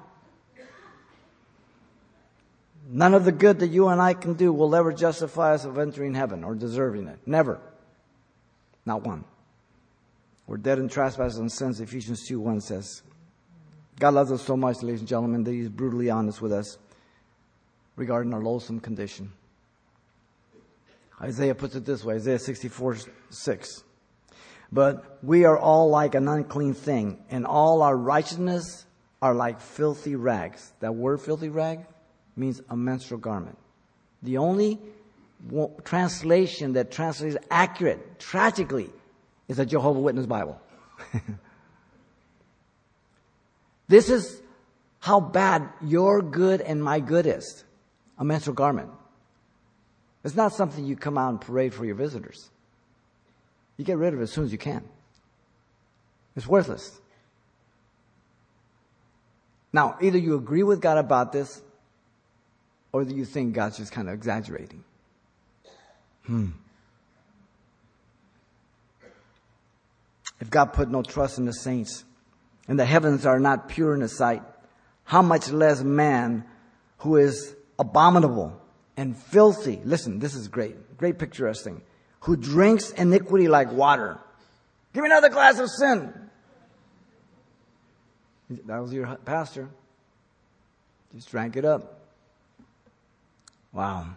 [2.89, 5.79] None of the good that you and I can do will ever justify us of
[5.79, 7.19] entering heaven or deserving it.
[7.27, 7.61] Never.
[8.85, 9.25] Not one.
[10.53, 13.01] We're dead in trespasses and sins, Ephesians 2 1 says.
[13.99, 16.77] God loves us so much, ladies and gentlemen, that He's brutally honest with us
[17.97, 19.33] regarding our loathsome condition.
[21.23, 22.99] Isaiah puts it this way Isaiah 64
[23.31, 23.85] 6.
[24.71, 28.85] But we are all like an unclean thing, and all our righteousness
[29.23, 30.75] are like filthy rags.
[30.81, 31.87] That word filthy rag
[32.37, 33.57] means a menstrual garment.
[34.23, 34.79] The only
[35.85, 38.91] translation that translates accurate, tragically,
[39.49, 40.61] is a Jehovah Witness Bible.
[43.89, 44.41] this is
[45.01, 47.65] how bad your good and my good is.
[48.19, 48.91] A menstrual garment.
[50.25, 52.51] It's not something you come out and parade for your visitors.
[53.77, 54.85] You get rid of it as soon as you can.
[56.37, 57.01] It's worthless.
[59.73, 61.61] Now, either you agree with God about this,
[62.93, 64.85] or do you think God's just kind of exaggerating?
[66.27, 66.51] Hmm.
[70.43, 72.05] If God put no trust in the saints,
[72.67, 74.43] and the heavens are not pure in his sight,
[75.05, 76.45] how much less man
[76.99, 78.61] who is abominable
[78.97, 79.81] and filthy.
[79.85, 80.99] Listen, this is great.
[80.99, 81.81] Great picturesque thing.
[82.23, 84.19] Who drinks iniquity like water.
[84.93, 86.13] Give me another glass of sin.
[88.67, 89.69] That was your pastor.
[91.15, 92.01] Just drank it up.
[93.73, 94.09] Wow.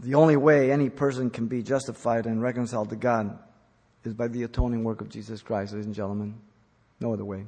[0.00, 3.38] The only way any person can be justified and reconciled to God
[4.04, 6.34] is by the atoning work of Jesus Christ, ladies and gentlemen.
[7.00, 7.46] No other way.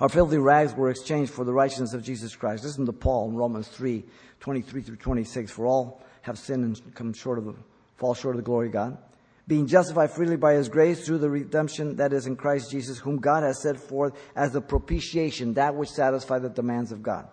[0.00, 2.64] Our filthy rags were exchanged for the righteousness of Jesus Christ.
[2.64, 4.04] Listen to Paul in Romans 3,
[4.40, 5.50] 23 through 26.
[5.50, 7.54] For all have sinned and come short of the,
[7.96, 8.98] fall short of the glory of God.
[9.46, 13.18] Being justified freely by his grace through the redemption that is in Christ Jesus, whom
[13.18, 17.28] God has set forth as the propitiation, that which satisfies the demands of God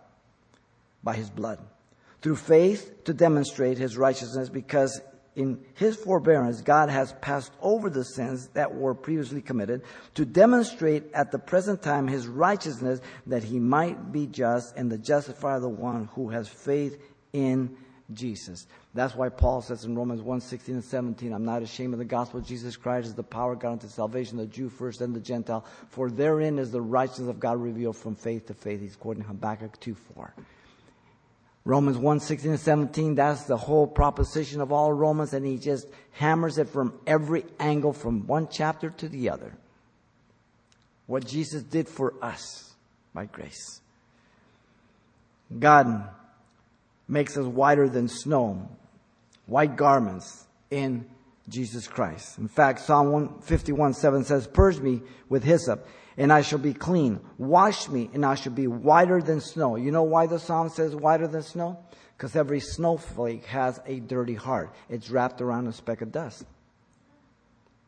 [1.04, 1.60] by his blood.
[2.22, 5.02] Through faith to demonstrate his righteousness because
[5.36, 9.82] in his forbearance, God has passed over the sins that were previously committed
[10.16, 14.98] to demonstrate at the present time his righteousness that he might be just and the
[14.98, 17.78] justifier of the one who has faith in
[18.14, 18.68] Jesus.
[18.94, 22.06] That's why Paul says in Romans 1 16 and 17, I'm not ashamed of the
[22.06, 25.16] gospel of Jesus Christ is the power of God unto salvation, the Jew first and
[25.16, 25.66] the Gentile.
[25.88, 28.82] For therein is the righteousness of God revealed from faith to faith.
[28.82, 30.34] He's quoting Habakkuk 2 4.
[31.64, 35.88] Romans 1, 16 and 17, that's the whole proposition of all Romans, and he just
[36.12, 39.54] hammers it from every angle from one chapter to the other.
[41.06, 42.74] What Jesus did for us
[43.14, 43.82] by grace.
[45.60, 46.10] God
[47.08, 48.70] makes us whiter than snow,
[49.46, 51.06] white garments in
[51.50, 52.38] Jesus Christ.
[52.38, 55.86] In fact, Psalm 151 7 says, Purge me with hyssop
[56.18, 57.20] and I shall be clean.
[57.38, 59.76] Wash me, and I shall be whiter than snow.
[59.76, 61.80] You know why the psalm says whiter than snow?
[62.18, 64.74] Because every snowflake has a dirty heart.
[64.90, 66.46] It's wrapped around a speck of dust.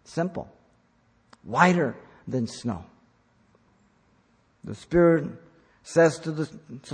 [0.05, 0.49] Simple.
[1.43, 1.95] Whiter
[2.27, 2.85] than snow.
[4.63, 5.25] The Spirit
[5.83, 6.49] says to the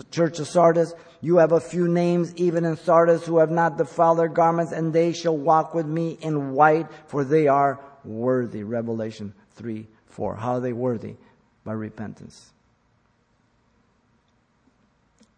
[0.09, 4.17] church of Sardis, You have a few names even in Sardis who have not defiled
[4.17, 8.63] their garments, and they shall walk with me in white, for they are worthy.
[8.63, 10.35] Revelation 3 4.
[10.35, 11.15] How are they worthy?
[11.63, 12.51] By repentance.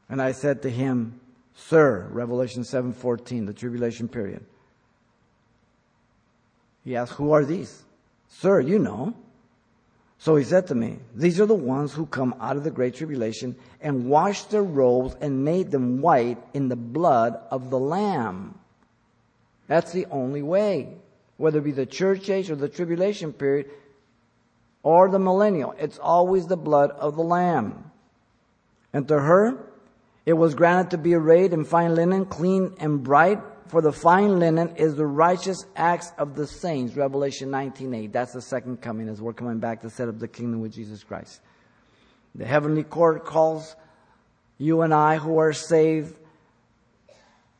[0.10, 1.20] And I said to him,
[1.56, 4.44] Sir, Revelation 7:14, the tribulation period.
[6.84, 7.84] He asked, Who are these?
[8.28, 9.14] Sir, you know.
[10.18, 12.96] So he said to me, These are the ones who come out of the great
[12.96, 18.56] tribulation and washed their robes and made them white in the blood of the Lamb.
[19.68, 20.90] That's the only way.
[21.38, 23.72] Whether it be the church age or the tribulation period,
[24.84, 25.74] or the millennial.
[25.78, 27.92] It's always the blood of the Lamb.
[28.94, 29.72] And to her,
[30.26, 34.38] it was granted to be arrayed in fine linen, clean and bright, for the fine
[34.40, 36.96] linen is the righteous acts of the saints.
[36.96, 38.12] Revelation 19.8.
[38.12, 41.04] That's the second coming as we're coming back to set up the kingdom with Jesus
[41.04, 41.42] Christ.
[42.36, 43.76] The heavenly court calls
[44.58, 46.20] you and I who are saved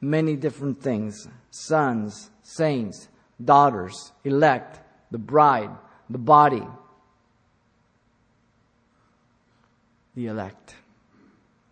[0.02, 1.28] many different things.
[1.50, 3.08] Sons, saints,
[3.44, 4.82] daughters, elect,
[5.12, 5.72] the bride,
[6.10, 6.68] the body,
[10.16, 10.76] the elect.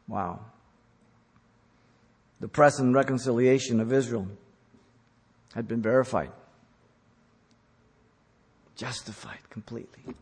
[0.08, 0.40] Wow.
[2.40, 4.28] The present reconciliation of Israel
[5.54, 6.32] had been verified,
[8.76, 10.16] justified completely.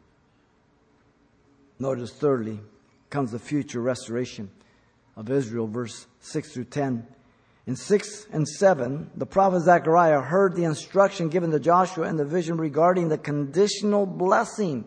[1.79, 2.59] Notice, thirdly,
[3.09, 4.49] comes the future restoration
[5.15, 7.05] of Israel, verse 6 through 10.
[7.67, 12.25] In 6 and 7, the prophet Zechariah heard the instruction given to Joshua in the
[12.25, 14.85] vision regarding the conditional blessing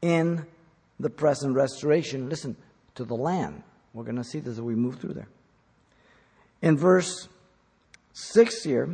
[0.00, 0.46] in
[1.00, 2.56] the present restoration, listen,
[2.94, 3.62] to the land.
[3.92, 5.28] We're going to see this as we move through there.
[6.62, 7.28] In verse
[8.12, 8.88] 6 here,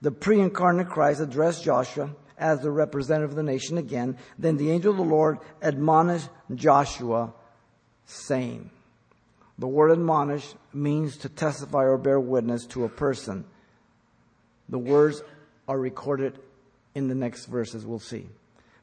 [0.00, 4.16] the pre incarnate Christ addressed Joshua as the representative of the nation again.
[4.38, 7.34] Then the angel of the Lord admonished Joshua,
[8.06, 8.70] saying,
[9.58, 13.44] The word admonish means to testify or bear witness to a person.
[14.70, 15.22] The words
[15.68, 16.38] are recorded
[16.94, 18.26] in the next verses, we'll see.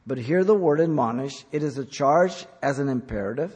[0.08, 3.54] But here the word admonish, it is a charge as an imperative.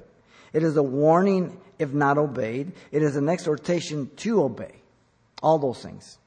[0.52, 2.72] It is a warning if not obeyed.
[2.92, 4.74] It is an exhortation to obey.
[5.42, 6.18] All those things.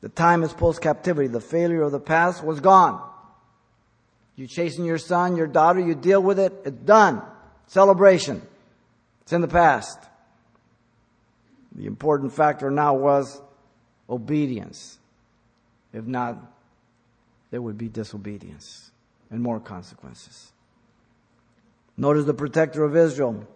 [0.00, 1.28] The time is post captivity.
[1.28, 3.00] The failure of the past was gone.
[4.34, 6.52] You chasing your son, your daughter, you deal with it.
[6.64, 7.22] It's done.
[7.68, 8.42] Celebration.
[9.22, 10.00] It's in the past.
[11.76, 13.40] The important factor now was
[14.10, 14.98] obedience.
[15.92, 16.38] If not,
[17.52, 18.90] there would be disobedience
[19.30, 20.52] and more consequences.
[21.96, 23.46] Notice the protector of Israel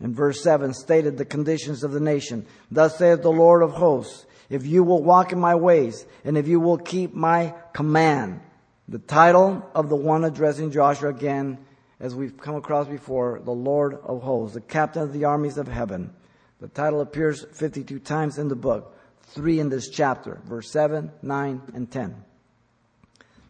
[0.00, 2.46] in verse 7 stated the conditions of the nation.
[2.70, 6.46] Thus saith the Lord of hosts, if you will walk in my ways, and if
[6.46, 8.40] you will keep my command.
[8.88, 11.58] The title of the one addressing Joshua again,
[11.98, 15.66] as we've come across before, the Lord of hosts, the captain of the armies of
[15.66, 16.12] heaven.
[16.60, 21.62] The title appears 52 times in the book, three in this chapter, verse 7, 9,
[21.74, 22.24] and 10.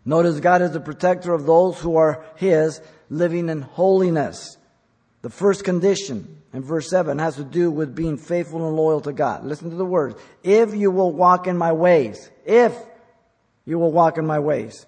[0.07, 2.81] Notice God is the protector of those who are His,
[3.11, 4.57] living in holiness.
[5.23, 9.13] The first condition in verse 7 has to do with being faithful and loyal to
[9.13, 9.45] God.
[9.45, 10.15] Listen to the words.
[10.45, 12.73] If you will walk in my ways, if
[13.65, 14.87] you will walk in my ways.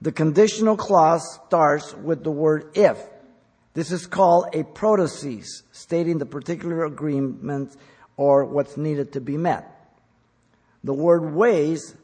[0.00, 2.98] The conditional clause starts with the word if.
[3.74, 7.76] This is called a protasis, stating the particular agreement
[8.16, 9.70] or what's needed to be met.
[10.84, 11.94] The word ways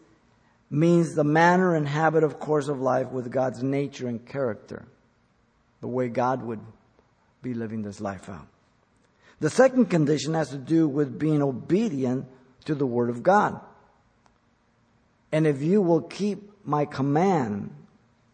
[0.73, 4.89] means the manner and habit of course of life with God's nature and character.
[5.83, 6.61] The way God would
[7.43, 8.47] be living this life out.
[9.41, 12.27] The second condition has to do with being obedient
[12.65, 13.61] to the Word of God.
[15.31, 17.75] And if you will keep my command,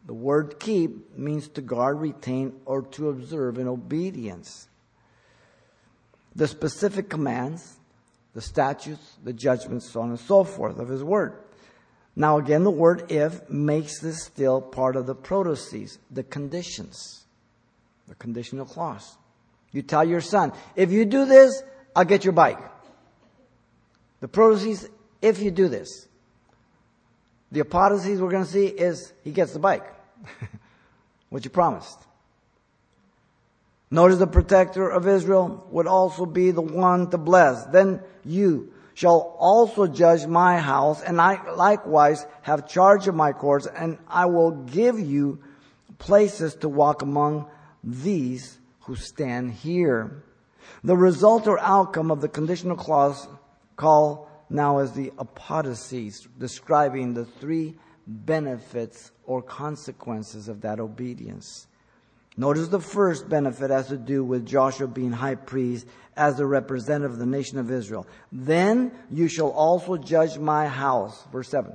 [0.06, 4.68] the word keep means to guard, retain, or to observe in obedience.
[6.34, 7.76] The specific commands,
[8.34, 11.38] the statutes, the judgments, so on and so forth of His Word.
[12.18, 17.24] Now again, the word if makes this still part of the protasis, the conditions,
[18.08, 19.16] the conditional clause.
[19.70, 21.62] You tell your son, if you do this,
[21.94, 22.58] I'll get your bike.
[24.18, 24.88] The protasis,
[25.22, 26.08] if you do this.
[27.52, 29.86] The apodosis we're going to see is he gets the bike.
[31.28, 32.00] what you promised.
[33.92, 37.64] Notice the protector of Israel would also be the one to bless.
[37.66, 43.68] Then you, shall also judge my house, and I likewise have charge of my courts,
[43.68, 45.38] and I will give you
[45.98, 47.46] places to walk among
[47.84, 50.24] these who stand here.
[50.82, 53.28] The result or outcome of the conditional clause
[53.76, 61.67] call now is the apodosis, describing the three benefits or consequences of that obedience.
[62.38, 67.14] Notice the first benefit has to do with Joshua being high priest as the representative
[67.14, 68.06] of the nation of Israel.
[68.30, 71.26] Then you shall also judge my house.
[71.32, 71.72] Verse 7.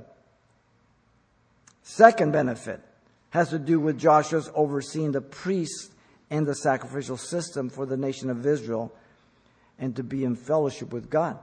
[1.82, 2.80] Second benefit
[3.28, 5.90] has to do with Joshua's overseeing the priests
[6.30, 8.90] and the sacrificial system for the nation of Israel
[9.78, 11.38] and to be in fellowship with God.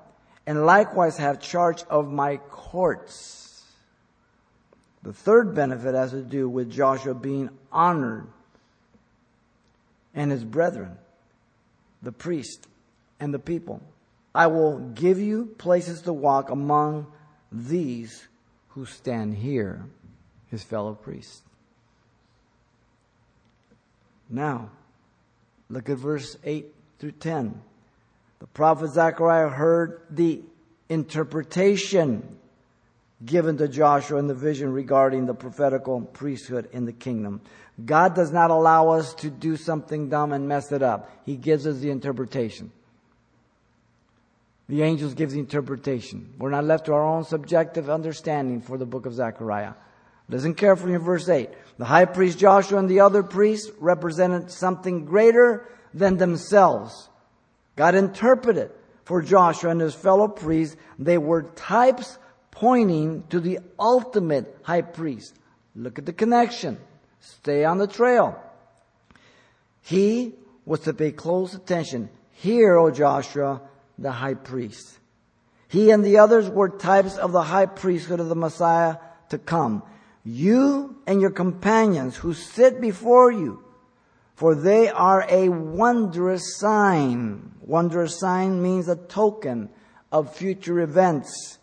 [0.48, 3.64] And likewise have charge of my courts.
[5.04, 8.28] The third benefit has to do with Joshua being honored
[10.14, 10.98] and his brethren,
[12.02, 12.68] the priest
[13.20, 13.82] and the people.
[14.34, 17.08] I will give you places to walk among
[17.52, 18.28] these
[18.70, 19.86] who stand here,
[20.50, 21.42] his fellow priests.
[24.30, 24.70] Now,
[25.70, 27.62] look at verse 8 through 10.
[28.40, 30.42] The prophet Zechariah heard the
[30.88, 32.38] interpretation
[33.26, 37.42] given to Joshua in the vision regarding the prophetical priesthood in the kingdom.
[37.84, 41.10] God does not allow us to do something dumb and mess it up.
[41.26, 42.72] He gives us the interpretation.
[44.68, 46.34] The angels give the interpretation.
[46.38, 49.74] We're not left to our own subjective understanding for the book of Zechariah.
[50.30, 51.50] Listen carefully in verse 8.
[51.78, 57.10] The high priest Joshua and the other priests represented something greater than themselves.
[57.76, 58.72] God interpreted
[59.04, 60.78] for Joshua and his fellow priests.
[60.98, 62.18] They were types
[62.52, 65.36] pointing to the ultimate high priest.
[65.76, 66.78] Look at the connection.
[67.20, 68.42] Stay on the trail.
[69.82, 70.36] He
[70.66, 72.10] was to pay close attention.
[72.32, 73.62] Hear, O Joshua,
[73.98, 75.00] the high priest.
[75.68, 78.98] He and the others were types of the high priesthood of the Messiah
[79.30, 79.84] to come.
[80.24, 83.64] You and your companions who sit before you
[84.42, 87.52] for they are a wondrous sign.
[87.62, 89.70] Wondrous sign means a token
[90.12, 91.60] of future events.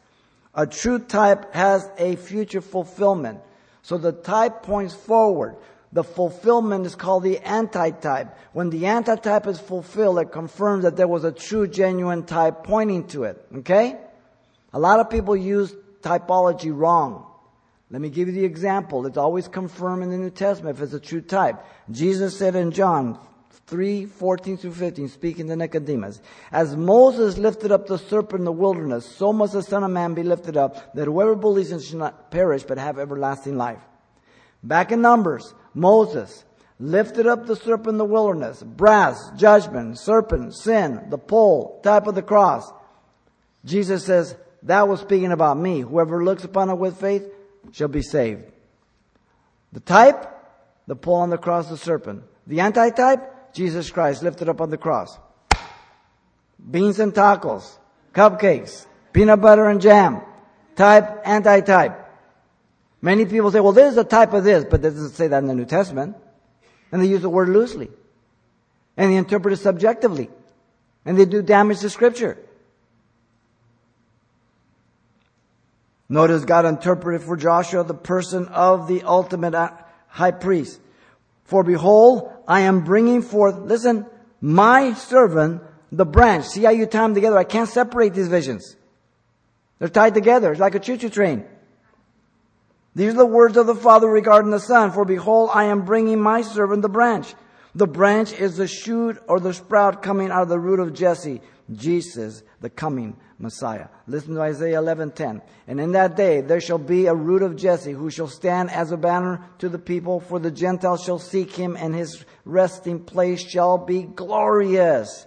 [0.59, 3.41] A true type has a future fulfillment.
[3.83, 5.55] So the type points forward.
[5.93, 8.37] The fulfillment is called the antitype.
[8.53, 13.07] When the antitype is fulfilled, it confirms that there was a true, genuine type pointing
[13.09, 13.41] to it.
[13.59, 13.99] Okay?
[14.73, 17.25] A lot of people use typology wrong.
[17.89, 19.07] Let me give you the example.
[19.07, 21.65] It's always confirmed in the New Testament if it's a true type.
[21.89, 23.17] Jesus said in John
[23.69, 28.53] 3, 14 through 15, speaking to Nicodemus, As Moses lifted up the serpent in the
[28.53, 31.85] wilderness, so must the Son of Man be lifted up, that whoever believes in Him
[31.85, 33.81] shall not perish, but have everlasting life.
[34.63, 36.45] Back in Numbers, Moses
[36.81, 42.15] lifted up the serpent in the wilderness, brass, judgment, serpent, sin, the pole, type of
[42.15, 42.73] the cross.
[43.65, 45.81] Jesus says, that was speaking about me.
[45.81, 47.27] Whoever looks upon it with faith
[47.73, 48.45] shall be saved.
[49.73, 50.27] The type,
[50.87, 52.25] the pole on the cross, the serpent.
[52.47, 55.19] The antitype, Jesus Christ lifted up on the cross.
[56.71, 57.79] Beans and tacos,
[58.13, 60.21] cupcakes, peanut butter and jam.
[60.77, 62.07] Type, anti-type.
[63.01, 65.39] Many people say, well, this is a type of this, but it doesn't say that
[65.39, 66.17] in the New Testament.
[66.93, 67.91] And they use the word loosely.
[68.97, 70.31] And they interpret it subjectively.
[71.05, 72.39] And they do damage to scripture.
[76.09, 79.55] Notice God interpreted for Joshua the person of the ultimate
[80.09, 80.81] high priest.
[81.45, 84.07] For behold, I am bringing forth, listen,
[84.41, 86.47] my servant, the branch.
[86.47, 87.37] See how you tie them together?
[87.37, 88.75] I can't separate these visions.
[89.79, 90.51] They're tied together.
[90.51, 91.45] It's like a choo-choo train.
[92.95, 94.93] These are the words of the Father regarding the Son.
[94.93, 97.35] For behold, I am bringing my servant the branch.
[97.75, 101.43] The branch is the shoot or the sprout coming out of the root of Jesse.
[101.73, 103.89] Jesus, the coming Messiah.
[104.07, 105.43] Listen to Isaiah 11:10.
[105.67, 108.91] And in that day there shall be a root of Jesse who shall stand as
[108.91, 113.41] a banner to the people, for the Gentiles shall seek him, and his resting place
[113.41, 115.27] shall be glorious.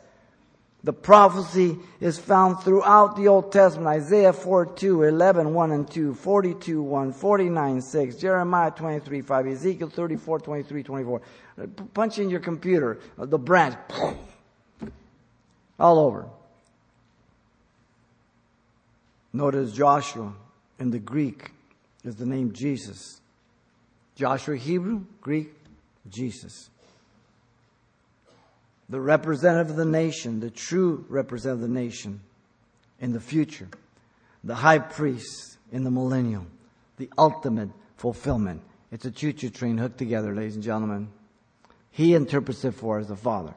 [0.84, 3.88] The prophecy is found throughout the Old Testament.
[3.88, 9.90] Isaiah 4, 2, 11, 1 and 2, 42, 1, 49, 6, Jeremiah 23, 5, Ezekiel
[9.90, 11.22] 34, 23, 24.
[11.94, 13.76] Punch in your computer, uh, the branch,
[15.82, 16.28] all over.
[19.34, 20.34] Notice Joshua
[20.80, 21.52] in the Greek
[22.04, 23.22] is the name Jesus.
[24.16, 25.54] Joshua Hebrew, Greek,
[26.10, 26.70] Jesus.
[28.90, 32.22] The representative of the nation, the true representative of the nation
[33.00, 33.70] in the future.
[34.44, 36.48] The high priest in the millennium.
[36.98, 38.62] The ultimate fulfillment.
[38.92, 41.08] It's a choo-choo train hooked together, ladies and gentlemen.
[41.92, 43.54] He interprets it for us, the Father.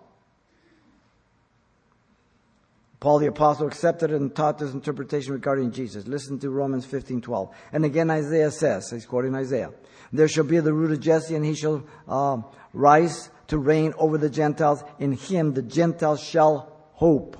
[3.01, 6.07] Paul the apostle accepted and taught this interpretation regarding Jesus.
[6.07, 7.55] Listen to Romans 15, 12.
[7.73, 9.73] And again Isaiah says, he's quoting Isaiah,
[10.13, 12.39] there shall be the root of Jesse and he shall uh,
[12.73, 14.83] rise to reign over the Gentiles.
[14.99, 17.37] In him the Gentiles shall hope.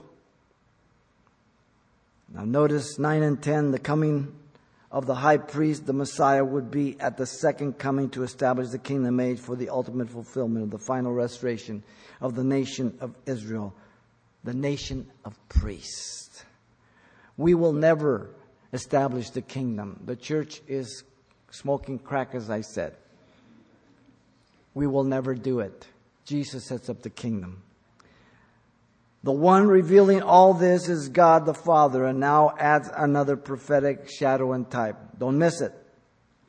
[2.33, 4.35] Now notice 9 and 10, the coming
[4.91, 8.79] of the high priest, the Messiah, would be at the second coming to establish the
[8.79, 11.83] kingdom age for the ultimate fulfillment of the final restoration
[12.21, 13.75] of the nation of Israel
[14.45, 16.45] the nation of priests.
[17.37, 18.31] We will never
[18.73, 20.01] establish the kingdom.
[20.05, 21.03] The church is
[21.51, 22.95] smoking crack, as I said.
[24.75, 25.87] We will never do it.
[26.25, 27.63] Jesus sets up the kingdom.
[29.23, 34.53] The one revealing all this is God the Father, and now adds another prophetic shadow
[34.53, 34.97] and type.
[35.19, 35.73] Don't miss it.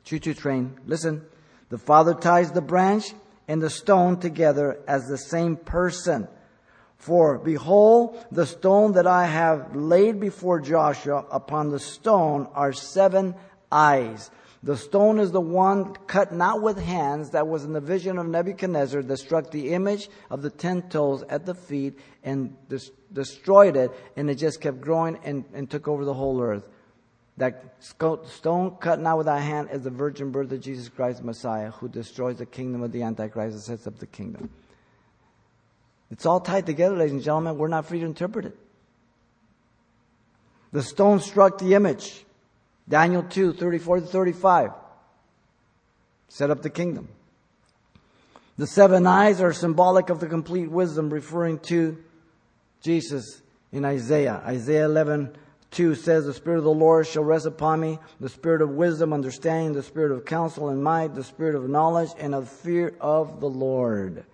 [0.04, 0.78] Choo choo train.
[0.86, 1.24] Listen.
[1.68, 3.12] The Father ties the branch
[3.48, 6.28] and the stone together as the same person.
[6.98, 13.34] For behold, the stone that I have laid before Joshua, upon the stone are seven
[13.70, 14.30] eyes.
[14.62, 18.26] The stone is the one cut not with hands that was in the vision of
[18.26, 23.76] Nebuchadnezzar that struck the image of the ten toes at the feet and des- destroyed
[23.76, 26.68] it, and it just kept growing and, and took over the whole earth.
[27.36, 31.70] That stone cut not with a hand is the virgin birth of Jesus Christ, Messiah,
[31.70, 34.50] who destroys the kingdom of the Antichrist and sets up the kingdom.
[36.10, 37.58] It's all tied together, ladies and gentlemen.
[37.58, 38.56] We're not free to interpret it.
[40.72, 42.24] The stone struck the image.
[42.88, 44.70] Daniel 2, 34 to 35.
[46.28, 47.08] Set up the kingdom.
[48.58, 52.02] The seven eyes are symbolic of the complete wisdom, referring to
[52.80, 53.42] Jesus
[53.72, 54.42] in Isaiah.
[54.46, 55.36] Isaiah 11,
[55.72, 59.12] 2 says, The Spirit of the Lord shall rest upon me, the Spirit of wisdom,
[59.12, 63.40] understanding, the Spirit of counsel and might, the Spirit of knowledge and of fear of
[63.40, 64.24] the Lord.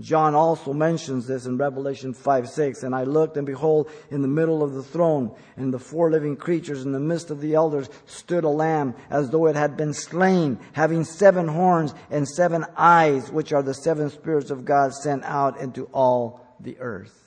[0.00, 2.82] John also mentions this in Revelation 5 6.
[2.82, 6.36] And I looked, and behold, in the middle of the throne, and the four living
[6.36, 9.92] creatures in the midst of the elders, stood a lamb as though it had been
[9.92, 15.24] slain, having seven horns and seven eyes, which are the seven spirits of God sent
[15.24, 17.18] out into all the earth.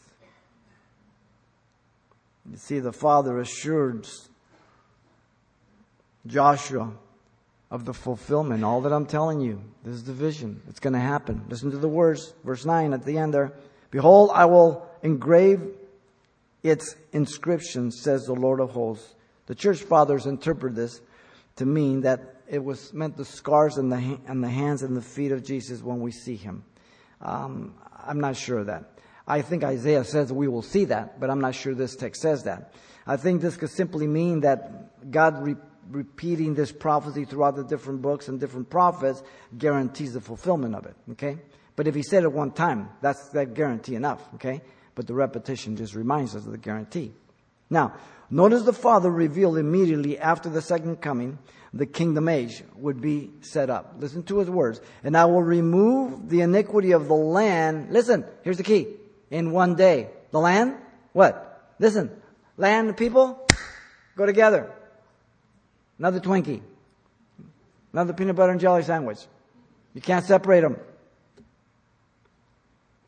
[2.49, 4.07] You see, the Father assured
[6.26, 6.93] Joshua
[7.72, 8.63] of the fulfillment.
[8.63, 10.61] All that I'm telling you, this is the vision.
[10.70, 11.43] It's going to happen.
[11.49, 13.53] Listen to the words, verse 9 at the end there.
[13.91, 15.61] Behold, I will engrave
[16.63, 19.16] its inscription, says the Lord of hosts.
[19.47, 21.01] The church fathers interpret this
[21.57, 25.01] to mean that it was meant the scars on the, on the hands and the
[25.01, 26.63] feet of Jesus when we see him.
[27.22, 28.91] Um, I'm not sure of that.
[29.28, 32.43] I think Isaiah says we will see that, but I'm not sure this text says
[32.43, 32.74] that.
[33.07, 35.55] I think this could simply mean that God re-
[35.90, 39.24] repeating this prophecy throughout the different books and different prophets
[39.58, 40.96] guarantees the fulfillment of it.
[41.12, 41.38] Okay?
[41.76, 44.22] But if he said it one time, that's that guarantee enough.
[44.36, 44.62] Okay?
[44.96, 47.14] But the repetition just reminds us of the guarantee.
[47.70, 47.94] Now,
[48.30, 51.38] notice the Father revealed immediately after the second coming
[51.76, 53.96] the kingdom age would be set up.
[54.00, 54.80] Listen to his words.
[55.04, 57.92] And I will remove the iniquity of the land.
[57.92, 58.88] Listen, here's the key.
[59.30, 60.10] In one day.
[60.32, 60.76] The land?
[61.12, 61.74] What?
[61.78, 62.10] Listen.
[62.56, 63.46] Land and people
[64.16, 64.72] go together.
[65.98, 66.62] Another Twinkie.
[67.93, 69.20] Another peanut butter and jelly sandwich.
[69.93, 70.78] You can't separate them.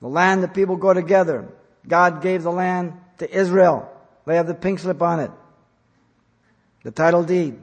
[0.01, 1.49] The land, the people go together.
[1.87, 3.91] God gave the land to Israel.
[4.25, 5.31] They have the pink slip on it.
[6.83, 7.59] The title deed.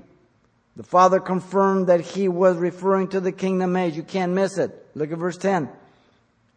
[0.77, 3.97] The Father confirmed that He was referring to the kingdom age.
[3.97, 4.87] You can't miss it.
[4.95, 5.68] Look at verse 10.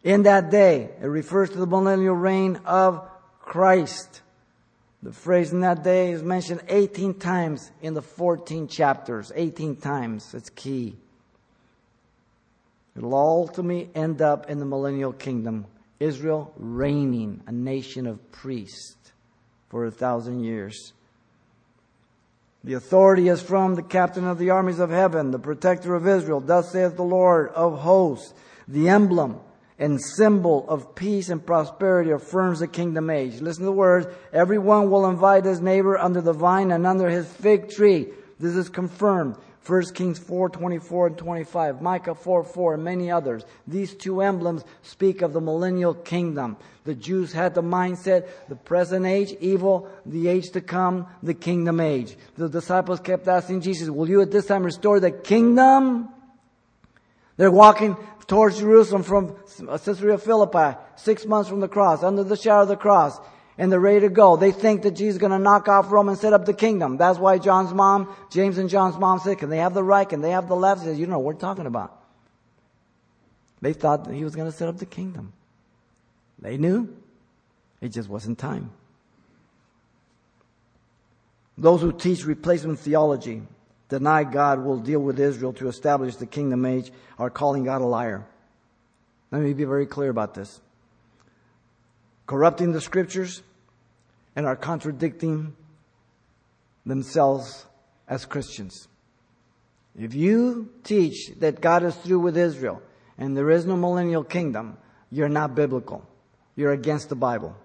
[0.02, 3.08] In that day, it refers to the millennial reign of
[3.40, 4.22] Christ.
[5.02, 9.30] The phrase in that day is mentioned 18 times in the 14 chapters.
[9.34, 10.34] 18 times.
[10.34, 10.96] It's key.
[12.96, 15.66] It'll ultimately end up in the millennial kingdom.
[16.00, 19.12] Israel reigning, a nation of priests
[19.68, 20.92] for a thousand years.
[22.64, 26.40] The authority is from the captain of the armies of heaven, the protector of Israel.
[26.40, 28.34] Thus saith the Lord of hosts.
[28.66, 29.40] The emblem
[29.78, 33.40] and symbol of peace and prosperity affirms the kingdom age.
[33.40, 34.06] Listen to the words.
[34.32, 38.08] Everyone will invite his neighbor under the vine and under his fig tree.
[38.40, 39.36] This is confirmed.
[39.68, 43.44] 1 Kings 4, 24 and 25, Micah 4, 4, and many others.
[43.66, 46.56] These two emblems speak of the millennial kingdom.
[46.84, 51.80] The Jews had the mindset, the present age, evil, the age to come, the kingdom
[51.80, 52.16] age.
[52.36, 56.08] The disciples kept asking Jesus, will you at this time restore the kingdom?
[57.38, 59.34] They're walking towards Jerusalem from
[59.84, 63.18] Caesarea Philippi, six months from the cross, under the shadow of the cross,
[63.56, 64.36] and they're ready to go.
[64.36, 66.98] They think that Jesus is going to knock off Rome and set up the kingdom.
[66.98, 70.06] That's why John's mom, James and John's mom said, can they have the right?
[70.06, 70.82] Can they have the left?
[70.82, 71.94] He says, you know what we're talking about.
[73.60, 75.32] They thought that he was going to set up the kingdom.
[76.38, 76.94] They knew.
[77.80, 78.70] It just wasn't time.
[81.56, 83.42] Those who teach replacement theology
[83.88, 87.86] deny God will deal with Israel to establish the kingdom age are calling God a
[87.86, 88.26] liar.
[89.30, 90.60] Let me be very clear about this.
[92.26, 93.42] Corrupting the scriptures
[94.36, 95.54] and are contradicting
[96.84, 97.66] themselves
[98.06, 98.88] as Christians.
[99.98, 102.82] If you teach that God is through with Israel
[103.18, 104.78] and there is no millennial kingdom,
[105.10, 106.06] you're not biblical.
[106.54, 107.56] You're against the Bible.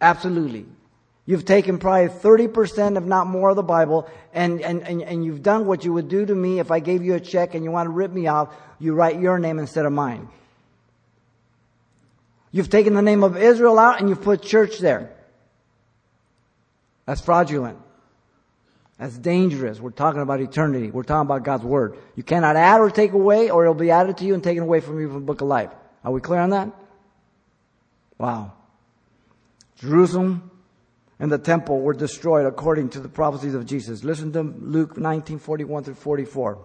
[0.00, 0.66] Absolutely.
[1.28, 5.42] You've taken probably 30% if not more of the Bible and, and, and, and you've
[5.42, 7.72] done what you would do to me if I gave you a check and you
[7.72, 10.28] want to rip me off, you write your name instead of mine.
[12.52, 15.12] You've taken the name of Israel out and you've put church there.
[17.06, 17.78] That's fraudulent.
[18.96, 19.80] That's dangerous.
[19.80, 20.92] We're talking about eternity.
[20.92, 21.98] We're talking about God's Word.
[22.14, 24.80] You cannot add or take away or it'll be added to you and taken away
[24.80, 25.70] from you from the book of life.
[26.04, 26.70] Are we clear on that?
[28.16, 28.52] Wow.
[29.80, 30.50] Jerusalem
[31.18, 34.04] and the temple were destroyed according to the prophecies of Jesus.
[34.04, 36.58] Listen to Luke 19, 41 through 44.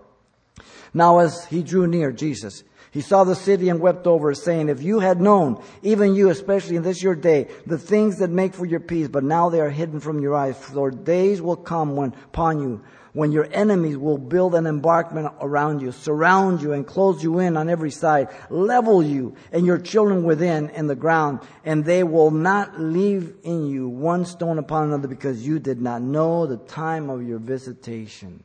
[0.93, 4.67] Now as he drew near, Jesus, he saw the city and wept over it, saying,
[4.67, 8.53] If you had known, even you, especially in this your day, the things that make
[8.53, 11.95] for your peace, but now they are hidden from your eyes, for days will come
[11.95, 12.81] when upon you
[13.13, 17.57] when your enemies will build an embankment around you, surround you and close you in
[17.57, 22.31] on every side, level you and your children within in the ground, and they will
[22.31, 27.09] not leave in you one stone upon another because you did not know the time
[27.09, 28.43] of your visitation.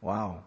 [0.00, 0.42] Wow.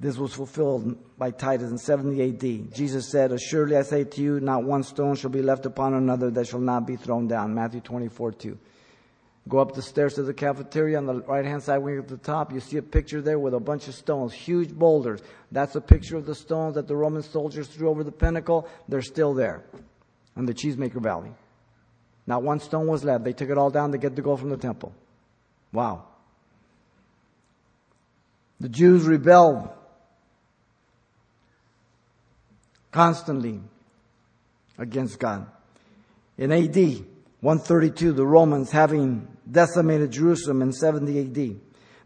[0.00, 2.72] This was fulfilled by Titus in 70 AD.
[2.72, 6.30] Jesus said, Assuredly I say to you, not one stone shall be left upon another
[6.30, 7.54] that shall not be thrown down.
[7.54, 8.58] Matthew 24, 2.
[9.48, 12.18] Go up the stairs to the cafeteria on the right hand side wing at the
[12.18, 12.52] top.
[12.52, 15.22] You see a picture there with a bunch of stones, huge boulders.
[15.50, 18.68] That's a picture of the stones that the Roman soldiers threw over the pinnacle.
[18.88, 19.64] They're still there
[20.36, 21.30] in the Cheesemaker Valley.
[22.26, 23.24] Not one stone was left.
[23.24, 24.92] They took it all down to get the gold from the temple.
[25.72, 26.04] Wow.
[28.60, 29.70] The Jews rebelled
[32.90, 33.60] constantly
[34.76, 35.46] against God.
[36.36, 36.76] In AD
[37.40, 41.60] 132, the Romans, having decimated Jerusalem in 70 AD,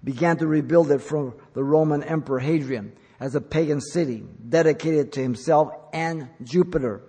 [0.05, 5.22] began to rebuild it from the Roman Emperor Hadrian as a pagan city dedicated to
[5.22, 7.03] himself and Jupiter.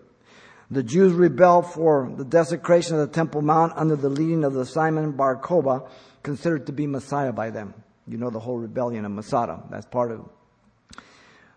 [0.71, 4.65] The Jews rebelled for the desecration of the Temple Mount under the leading of the
[4.65, 5.89] Simon Bar Kokhba,
[6.21, 7.73] considered to be Messiah by them.
[8.07, 9.63] You know the whole rebellion of Masada.
[9.69, 10.29] That's part of.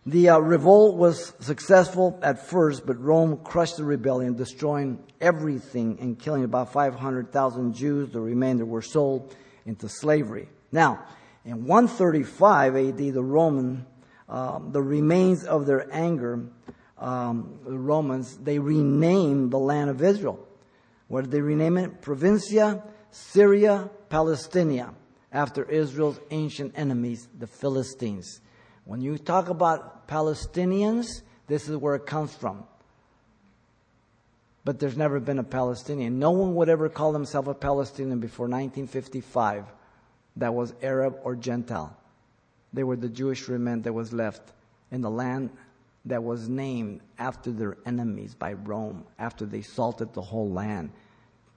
[0.06, 6.16] The uh, revolt was successful at first, but Rome crushed the rebellion, destroying everything and
[6.16, 8.12] killing about 500,000 Jews.
[8.12, 9.34] The remainder were sold
[9.64, 10.48] into slavery.
[10.70, 11.04] Now,
[11.44, 13.84] in 135 AD, the Roman,
[14.28, 16.46] um, the remains of their anger,
[16.98, 20.38] um, the Romans, they renamed the land of Israel.
[21.08, 22.00] What did they rename it?
[22.00, 22.80] Provincia
[23.10, 24.94] Syria Palestina,
[25.32, 28.40] after Israel's ancient enemies, the Philistines.
[28.86, 32.64] When you talk about Palestinians, this is where it comes from.
[34.64, 36.18] But there's never been a Palestinian.
[36.18, 39.64] No one would ever call themselves a Palestinian before 1955
[40.36, 41.96] that was Arab or Gentile.
[42.72, 44.52] They were the Jewish remnant that was left
[44.92, 45.50] in the land
[46.04, 50.90] that was named after their enemies by Rome after they salted the whole land.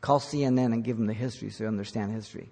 [0.01, 2.49] Call CNN and give them the history so you understand history.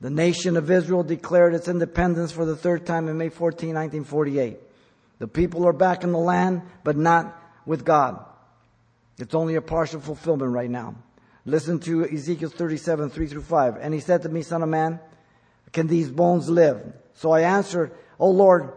[0.00, 4.58] The nation of Israel declared its independence for the third time in May 14, 1948.
[5.18, 8.22] The people are back in the land, but not with God.
[9.18, 10.94] It's only a partial fulfillment right now.
[11.46, 13.76] Listen to Ezekiel 37, 3 through 5.
[13.80, 15.00] And he said to me, Son of man,
[15.72, 16.82] can these bones live?
[17.14, 18.72] So I answered, O Lord,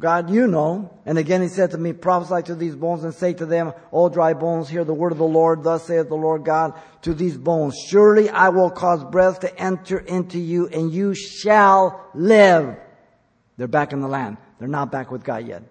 [0.00, 0.96] God, you know.
[1.04, 4.08] And again he said to me, prophesy to these bones and say to them, O
[4.08, 5.64] dry bones, hear the word of the Lord.
[5.64, 9.98] Thus saith the Lord God to these bones, surely I will cause breath to enter
[9.98, 12.76] into you and you shall live.
[13.56, 14.36] They're back in the land.
[14.58, 15.62] They're not back with God yet.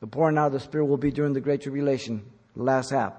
[0.00, 2.24] The pouring out of the Spirit will be during the Great Tribulation,
[2.56, 3.14] the last half.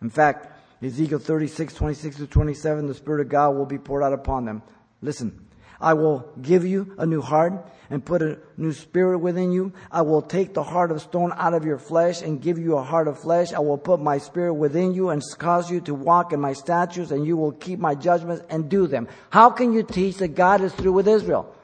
[0.00, 0.48] In fact,
[0.82, 4.62] Ezekiel 36, 26 to 27, the Spirit of God will be poured out upon them.
[5.00, 5.46] Listen,
[5.82, 7.52] I will give you a new heart
[7.90, 9.72] and put a new spirit within you.
[9.90, 12.82] I will take the heart of stone out of your flesh and give you a
[12.82, 13.52] heart of flesh.
[13.52, 17.10] I will put my spirit within you and cause you to walk in my statutes
[17.10, 19.08] and you will keep my judgments and do them.
[19.28, 21.54] How can you teach that God is through with Israel?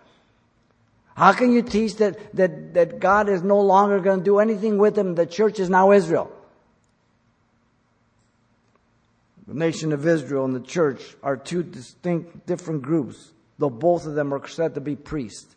[1.17, 4.79] How can you teach that, that, that God is no longer going to do anything
[4.79, 5.15] with them?
[5.15, 6.31] The church is now Israel.
[9.47, 14.15] The nation of Israel and the church are two distinct, different groups though both of
[14.15, 15.55] them are said to be priests.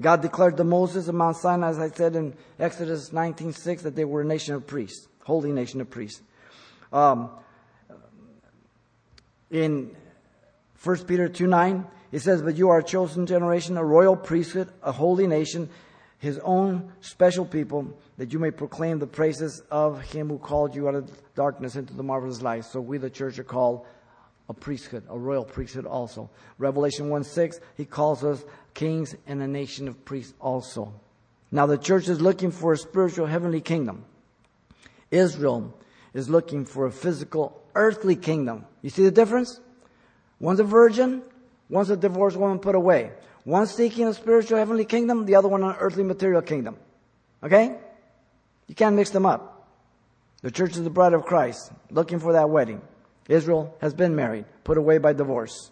[0.00, 4.04] God declared to Moses at Mount Sinai, as I said in Exodus 19.6, that they
[4.04, 6.22] were a nation of priests, holy nation of priests.
[6.92, 7.30] Um,
[9.50, 9.94] in
[10.82, 14.92] 1 Peter 2.9, it says, But you are a chosen generation, a royal priesthood, a
[14.92, 15.70] holy nation,
[16.18, 20.88] his own special people, that you may proclaim the praises of him who called you
[20.88, 22.64] out of darkness into the marvelous light.
[22.64, 23.86] So we, the church, are called
[24.48, 26.30] a priesthood, a royal priesthood also.
[26.58, 30.92] Revelation 1 6, he calls us kings and a nation of priests also.
[31.50, 34.04] Now the church is looking for a spiritual heavenly kingdom.
[35.10, 35.74] Israel
[36.14, 38.64] is looking for a physical earthly kingdom.
[38.80, 39.60] You see the difference?
[40.40, 41.22] One's a virgin,
[41.68, 43.12] one's a divorced woman put away.
[43.44, 46.76] One seeking a spiritual heavenly kingdom, the other one an earthly material kingdom.
[47.42, 47.76] Okay?
[48.66, 49.68] You can't mix them up.
[50.42, 52.82] The church is the bride of Christ, looking for that wedding.
[53.28, 55.70] Israel has been married, put away by divorce.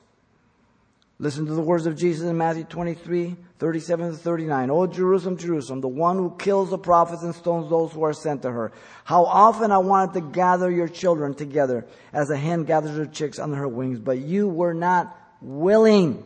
[1.21, 4.71] Listen to the words of Jesus in Matthew 23, 37 to 39.
[4.71, 8.41] Oh, Jerusalem, Jerusalem, the one who kills the prophets and stones those who are sent
[8.43, 8.73] to her.
[9.05, 13.39] How often I wanted to gather your children together as a hen gathers her chicks
[13.39, 16.25] under her wings, but you were not willing.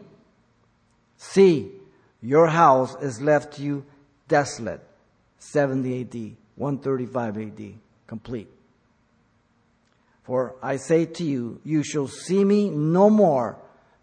[1.16, 1.72] See,
[2.22, 3.84] your house is left to you
[4.28, 4.80] desolate.
[5.40, 7.74] 70 AD, 135 AD,
[8.06, 8.48] complete.
[10.24, 13.58] For I say to you, you shall see me no more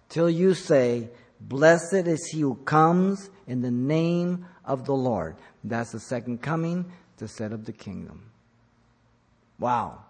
[0.09, 1.09] till you say,
[1.39, 5.35] Blessed is he who comes in the name of the Lord.
[5.63, 8.21] That's the second coming to set up the kingdom.
[9.57, 10.03] Wow.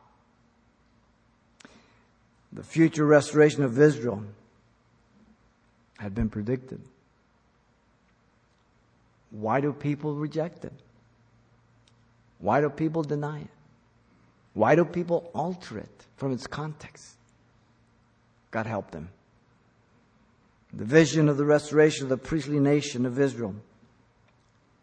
[2.52, 4.26] The future restoration of Israel
[5.98, 6.82] had been predicted.
[9.30, 10.74] Why do people reject it?
[12.40, 13.61] Why do people deny it?
[14.54, 17.16] Why do people alter it from its context?
[18.52, 19.10] God help them.
[20.74, 23.56] The vision of the restoration of the priestly nation of Israel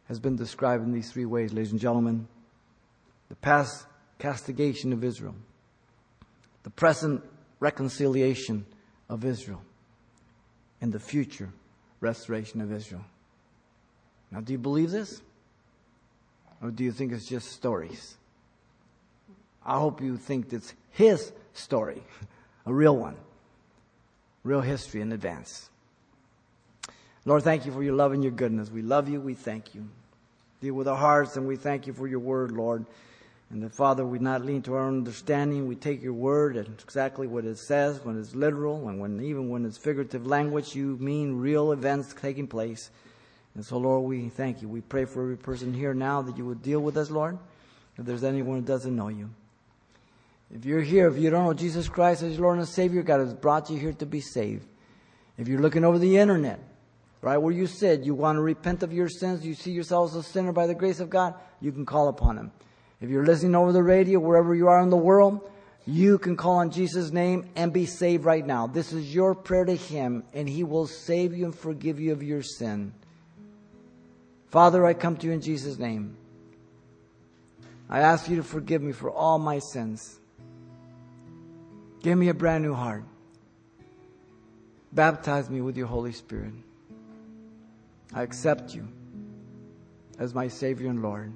[0.06, 2.28] has been described in these three ways, ladies and gentlemen.
[3.28, 3.86] The past
[4.18, 5.34] castigation of Israel,
[6.62, 7.22] the present
[7.60, 8.66] reconciliation
[9.08, 9.62] of Israel,
[10.80, 11.50] and the future
[12.00, 13.04] restoration of Israel.
[14.30, 15.22] Now, do you believe this?
[16.62, 18.17] Or do you think it's just stories?
[19.68, 22.02] I hope you think it's his story,
[22.64, 23.16] a real one,
[24.42, 25.68] real history in advance.
[27.26, 28.70] Lord, thank you for your love and your goodness.
[28.70, 29.20] We love you.
[29.20, 29.86] We thank you.
[30.62, 32.86] Deal with our hearts, and we thank you for your word, Lord.
[33.50, 35.68] And that, Father, we not lean to our understanding.
[35.68, 39.50] We take your word and exactly what it says, when it's literal, and when even
[39.50, 42.90] when it's figurative language, you mean real events taking place.
[43.54, 44.68] And so, Lord, we thank you.
[44.68, 47.38] We pray for every person here now that you would deal with us, Lord.
[47.98, 49.28] If there's anyone who doesn't know you.
[50.54, 53.20] If you're here, if you don't know Jesus Christ as your Lord and Savior, God
[53.20, 54.66] has brought you here to be saved.
[55.36, 56.58] If you're looking over the internet,
[57.20, 60.16] right where you sit, you want to repent of your sins, you see yourself as
[60.16, 62.50] a sinner by the grace of God, you can call upon Him.
[63.00, 65.48] If you're listening over the radio, wherever you are in the world,
[65.86, 68.66] you can call on Jesus' name and be saved right now.
[68.66, 72.22] This is your prayer to Him, and He will save you and forgive you of
[72.22, 72.92] your sin.
[74.50, 76.16] Father, I come to you in Jesus' name.
[77.88, 80.17] I ask you to forgive me for all my sins.
[82.02, 83.04] Give me a brand new heart.
[84.92, 86.52] Baptize me with your Holy Spirit.
[88.14, 88.88] I accept you
[90.18, 91.32] as my Savior and Lord.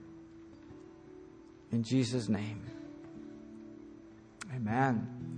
[1.70, 2.62] In Jesus' name.
[4.54, 5.31] Amen.